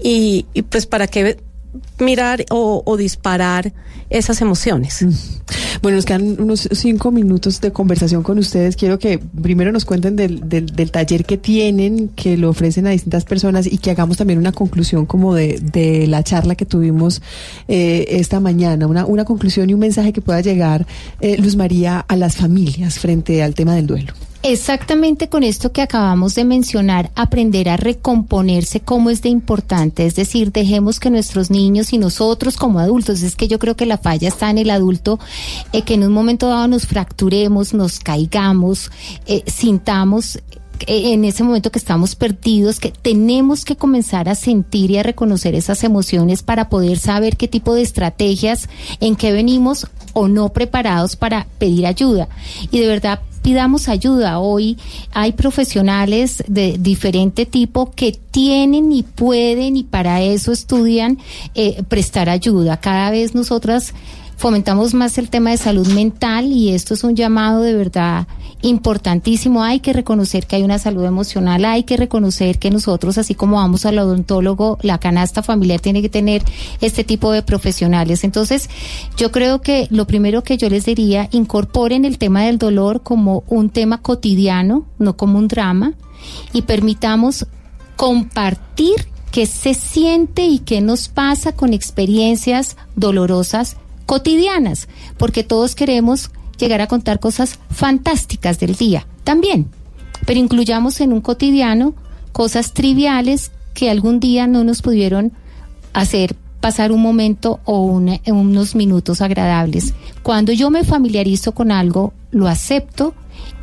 [0.03, 1.39] y, y pues para qué
[1.99, 3.73] mirar o, o disparar
[4.11, 5.07] esas emociones.
[5.81, 8.77] Bueno, nos quedan unos cinco minutos de conversación con ustedes.
[8.77, 12.91] Quiero que primero nos cuenten del, del, del taller que tienen, que lo ofrecen a
[12.91, 17.23] distintas personas y que hagamos también una conclusión como de, de la charla que tuvimos
[17.69, 20.87] eh, esta mañana, una, una conclusión y un mensaje que pueda llegar,
[21.21, 24.13] eh, Luz María, a las familias frente al tema del duelo.
[24.45, 30.17] Exactamente con esto que acabamos de mencionar, aprender a recomponerse como es de importante, es
[30.17, 33.99] decir, dejemos que nuestros niños y nosotros como adultos, es que yo creo que la
[33.99, 35.21] falla está en el adulto,
[35.73, 38.91] eh, que en un momento dado nos fracturemos, nos caigamos,
[39.27, 40.41] eh, sintamos
[40.89, 45.05] eh, en ese momento que estamos perdidos, que tenemos que comenzar a sentir y a
[45.05, 48.69] reconocer esas emociones para poder saber qué tipo de estrategias,
[48.99, 52.29] en qué venimos o no preparados para pedir ayuda.
[52.73, 54.39] Y de verdad pidamos ayuda.
[54.39, 54.79] Hoy
[55.13, 61.19] hay profesionales de diferente tipo que tienen y pueden y para eso estudian
[61.55, 62.79] eh, prestar ayuda.
[62.79, 63.93] Cada vez nosotras
[64.43, 68.27] fomentamos más el tema de salud mental y esto es un llamado de verdad
[68.63, 69.63] importantísimo.
[69.63, 73.59] Hay que reconocer que hay una salud emocional, hay que reconocer que nosotros, así como
[73.59, 76.43] vamos al odontólogo, la canasta familiar tiene que tener
[76.81, 78.25] este tipo de profesionales.
[78.25, 78.69] Entonces,
[79.17, 83.45] yo creo que lo primero que yo les diría, incorporen el tema del dolor como
[83.47, 85.93] un tema cotidiano, no como un drama,
[86.53, 87.47] y permitamos
[87.95, 93.77] compartir qué se siente y qué nos pasa con experiencias dolorosas
[94.07, 94.89] cotidianas,
[95.19, 99.69] porque todos queremos llegar a contar cosas fantásticas del día también.
[100.25, 101.95] pero incluyamos en un cotidiano
[102.31, 105.33] cosas triviales que algún día no nos pudieron
[105.95, 109.95] hacer pasar un momento o una- unos minutos agradables.
[110.23, 113.15] Cuando yo me familiarizo con algo, lo acepto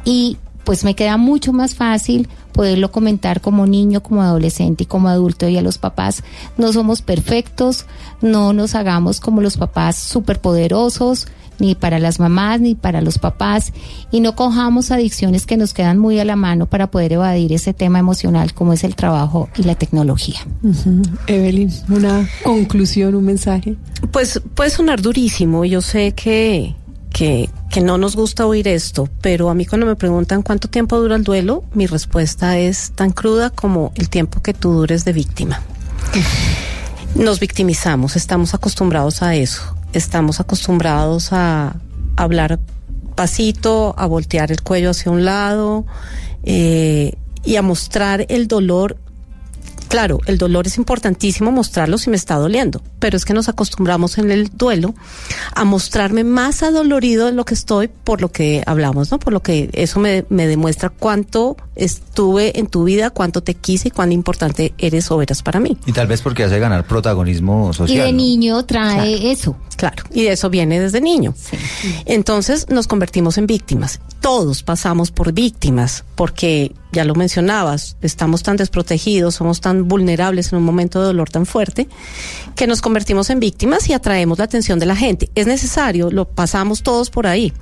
[0.04, 0.36] y
[0.66, 5.48] pues me queda mucho más fácil poderlo comentar como niño, como adolescente y como adulto
[5.48, 6.24] y a los papás.
[6.58, 7.86] No somos perfectos,
[8.22, 11.28] no nos hagamos como los papás superpoderosos,
[11.60, 13.74] ni para las mamás ni para los papás,
[14.12, 17.74] y no cojamos adicciones que nos quedan muy a la mano para poder evadir ese
[17.74, 20.40] tema emocional como es el trabajo y la tecnología.
[21.28, 23.76] Evelyn, una conclusión, un mensaje.
[24.12, 25.66] Pues puede sonar durísimo.
[25.66, 26.76] Yo sé que,
[27.20, 31.18] que, no nos gusta oír esto, pero a mí cuando me preguntan cuánto tiempo dura
[31.18, 35.62] el duelo, mi respuesta es tan cruda como el tiempo que tú dures de víctima.
[37.16, 41.76] Nos victimizamos, estamos acostumbrados a eso, estamos acostumbrados a
[42.16, 42.60] hablar
[43.16, 45.86] pasito, a voltear el cuello hacia un lado
[46.44, 48.98] eh, y a mostrar el dolor
[49.90, 54.20] Claro, el dolor es importantísimo mostrarlo si me está doliendo, pero es que nos acostumbramos
[54.20, 54.94] en el duelo
[55.56, 59.20] a mostrarme más adolorido de lo que estoy por lo que hablamos, ¿no?
[59.20, 63.88] Por lo que eso me, me demuestra cuánto estuve en tu vida, cuánto te quise
[63.88, 65.76] y cuán importante eres o eras para mí.
[65.88, 68.06] Y tal vez porque hace ganar protagonismo Y social.
[68.06, 68.18] de ¿no?
[68.18, 69.56] niño trae eso.
[69.76, 71.34] Claro, y de eso viene desde niño.
[72.06, 74.02] Entonces nos convertimos en víctimas.
[74.20, 80.60] Todos pasamos por víctimas, porque ya lo mencionabas, estamos tan desprotegidos, somos tan vulnerables en
[80.60, 81.88] un momento de dolor tan fuerte,
[82.56, 85.30] que nos convertimos en víctimas y atraemos la atención de la gente.
[85.36, 87.54] Es necesario, lo pasamos todos por ahí,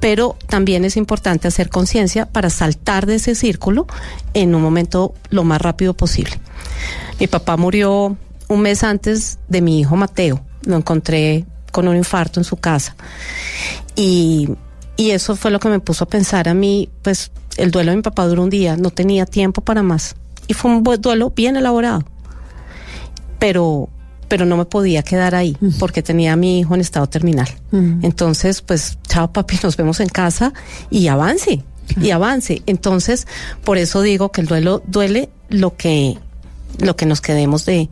[0.00, 3.86] pero también es importante hacer conciencia para saltar de ese círculo
[4.34, 6.38] en un momento lo más rápido posible.
[7.18, 8.16] Mi papá murió
[8.48, 10.42] un mes antes de mi hijo Mateo.
[10.64, 12.96] Lo encontré con un infarto en su casa.
[13.94, 14.50] Y,
[14.96, 17.96] y eso fue lo que me puso a pensar a mí, pues el duelo de
[17.96, 20.16] mi papá duró un día, no tenía tiempo para más.
[20.48, 22.04] Y fue un buen duelo bien elaborado.
[23.38, 23.88] Pero,
[24.28, 27.48] pero no me podía quedar ahí porque tenía a mi hijo en estado terminal.
[28.02, 30.52] Entonces, pues, chao papi, nos vemos en casa
[30.90, 31.62] y avance,
[32.00, 32.62] y avance.
[32.66, 33.26] Entonces,
[33.64, 36.18] por eso digo que el duelo duele lo que,
[36.78, 37.88] lo que nos quedemos de,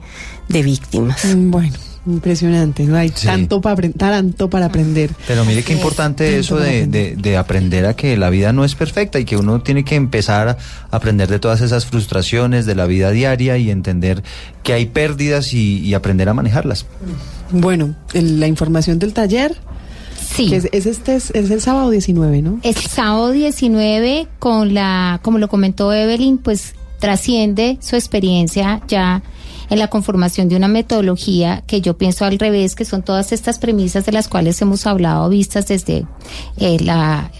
[0.48, 1.26] de víctimas.
[1.36, 1.74] Bueno,
[2.06, 2.84] impresionante.
[2.84, 5.10] No hay tanto para tanto para aprender.
[5.26, 8.74] Pero mire qué importante eso de, de- de aprender a que la vida no es
[8.74, 10.56] perfecta y que uno tiene que empezar a
[10.96, 14.22] aprender de todas esas frustraciones de la vida diaria y entender
[14.62, 16.86] que hay pérdidas y, y aprender a manejarlas.
[17.50, 19.56] Bueno, el- la información del taller.
[20.36, 20.48] Sí.
[20.48, 22.58] Que es, es este es, es el sábado 19, ¿no?
[22.62, 29.22] El sábado 19 con la, como lo comentó Evelyn, pues trasciende su experiencia ya
[29.70, 33.58] en la conformación de una metodología que yo pienso al revés, que son todas estas
[33.58, 36.06] premisas de las cuales hemos hablado vistas desde
[36.58, 37.30] eh, la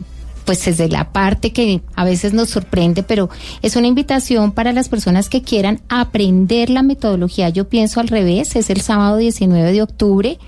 [0.45, 3.31] pues desde la parte que a veces nos sorprende, pero
[3.63, 7.49] es una invitación para las personas que quieran aprender la metodología.
[7.49, 10.39] Yo pienso al revés, es el sábado 19 de octubre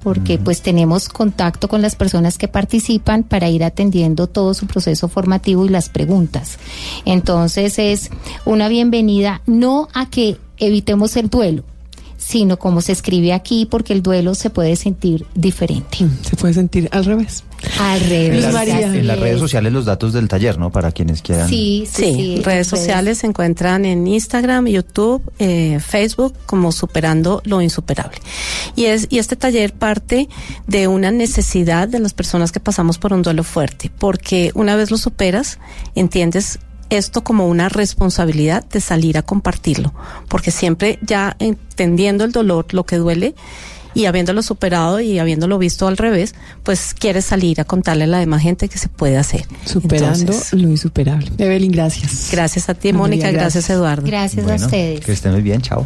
[0.03, 5.07] porque pues tenemos contacto con las personas que participan para ir atendiendo todo su proceso
[5.07, 6.59] formativo y las preguntas.
[7.05, 8.09] Entonces es
[8.43, 11.63] una bienvenida no a que evitemos el duelo,
[12.25, 15.99] sino como se escribe aquí, porque el duelo se puede sentir diferente.
[16.23, 17.43] Se puede sentir al revés.
[17.79, 18.53] Al En revés.
[18.53, 19.21] las, en las es.
[19.23, 20.71] redes sociales los datos del taller, ¿no?
[20.71, 21.47] Para quienes quieran.
[21.49, 27.41] Sí, sí, Sí, sí, redes sociales se encuentran en Instagram, YouTube, eh, Facebook como Superando
[27.45, 28.17] lo Insuperable.
[28.75, 30.27] Y, es, y este taller parte
[30.67, 34.91] de una necesidad de las personas que pasamos por un duelo fuerte, porque una vez
[34.91, 35.59] lo superas,
[35.95, 36.59] entiendes
[36.89, 39.93] esto como una responsabilidad de salir a compartirlo,
[40.27, 43.35] porque siempre ya entendiendo el dolor, lo que duele,
[43.95, 48.19] y habiéndolo superado y habiéndolo visto al revés, pues quieres salir a contarle a la
[48.19, 49.45] demás gente que se puede hacer.
[49.65, 51.31] Superando Entonces, lo insuperable.
[51.37, 52.29] Evelyn, gracias.
[52.31, 53.31] Gracias a ti, Mónica.
[53.31, 53.69] Gracias, gracias.
[53.69, 54.07] Eduardo.
[54.07, 55.05] Gracias Bueno, a ustedes.
[55.05, 55.85] Que estén muy bien, chao.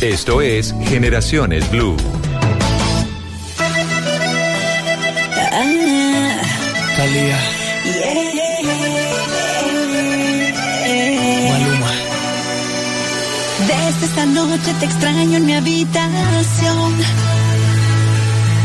[0.00, 1.96] Esto es Generaciones Blue.
[6.96, 7.38] Talía.
[11.50, 11.92] Maluma.
[13.66, 16.94] Desde esta noche te extraño en mi habitación.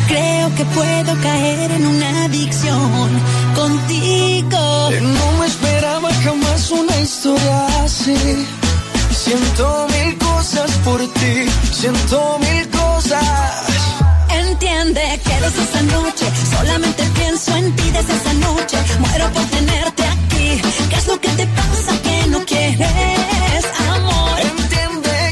[0.10, 3.10] Creo que puedo caer en una adicción
[3.56, 4.90] contigo.
[5.02, 8.46] No me esperaba jamás una historia así.
[9.12, 11.36] Siento mil cosas por ti,
[11.72, 13.22] siento mil cosas.
[14.30, 18.78] Entiende que desde esa noche solamente pienso en ti desde esa noche.
[19.02, 20.62] Muero por tenerte aquí.
[20.89, 23.66] ¿Qué es lo que te pasa que no quieres?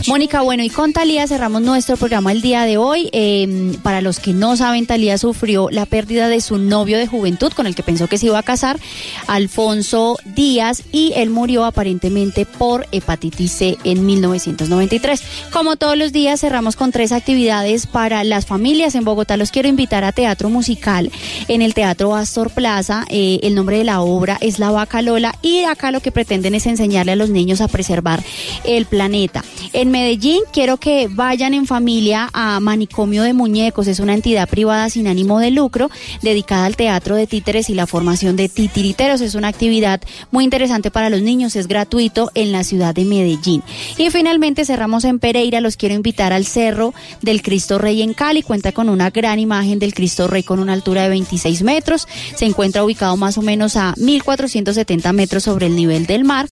[0.10, 3.12] Mónica, bueno, y con Talía cerramos nuestro programa el día de hoy.
[3.14, 7.54] Eh, para los que no saben, Talía sufrió la pérdida de su novio de juventud
[7.54, 8.80] con el que pensó que se iba a casar,
[9.28, 15.22] Alfonso Díaz, y él murió aparentemente por hepatitis C en 1993.
[15.54, 19.38] Como todos los días, cerramos con tres actividades para las familias en Bogotá.
[19.38, 21.12] Los quiero invitar a teatro musical
[21.48, 23.06] en el Teatro Astor Plaza.
[23.10, 26.56] Eh, el nombre de la obra es La Vaca Lola y acá lo que pretenden
[26.56, 28.24] es enseñarle a los niños a preservar
[28.64, 29.44] el planeta.
[29.72, 33.86] En Medellín quiero que vayan en familia a Manicomio de Muñecos.
[33.88, 35.92] Es una entidad privada sin ánimo de lucro
[36.22, 39.20] dedicada al teatro de títeres y la formación de titiriteros.
[39.20, 40.00] Es una actividad
[40.32, 41.58] muy interesante para los niños.
[41.58, 43.62] Es gratuito en la ciudad de Medellín.
[43.98, 45.60] Y finalmente cerramos en Pereira.
[45.60, 48.42] Los quiero invitar al Cerro del Cristo Rey en Cali.
[48.42, 52.08] Cuenta con una gran imagen del Cristo Rey con una altura de 26 metros.
[52.36, 56.48] Se encuentra ubicado más o menos a 1470 metros sobre el nivel del mar.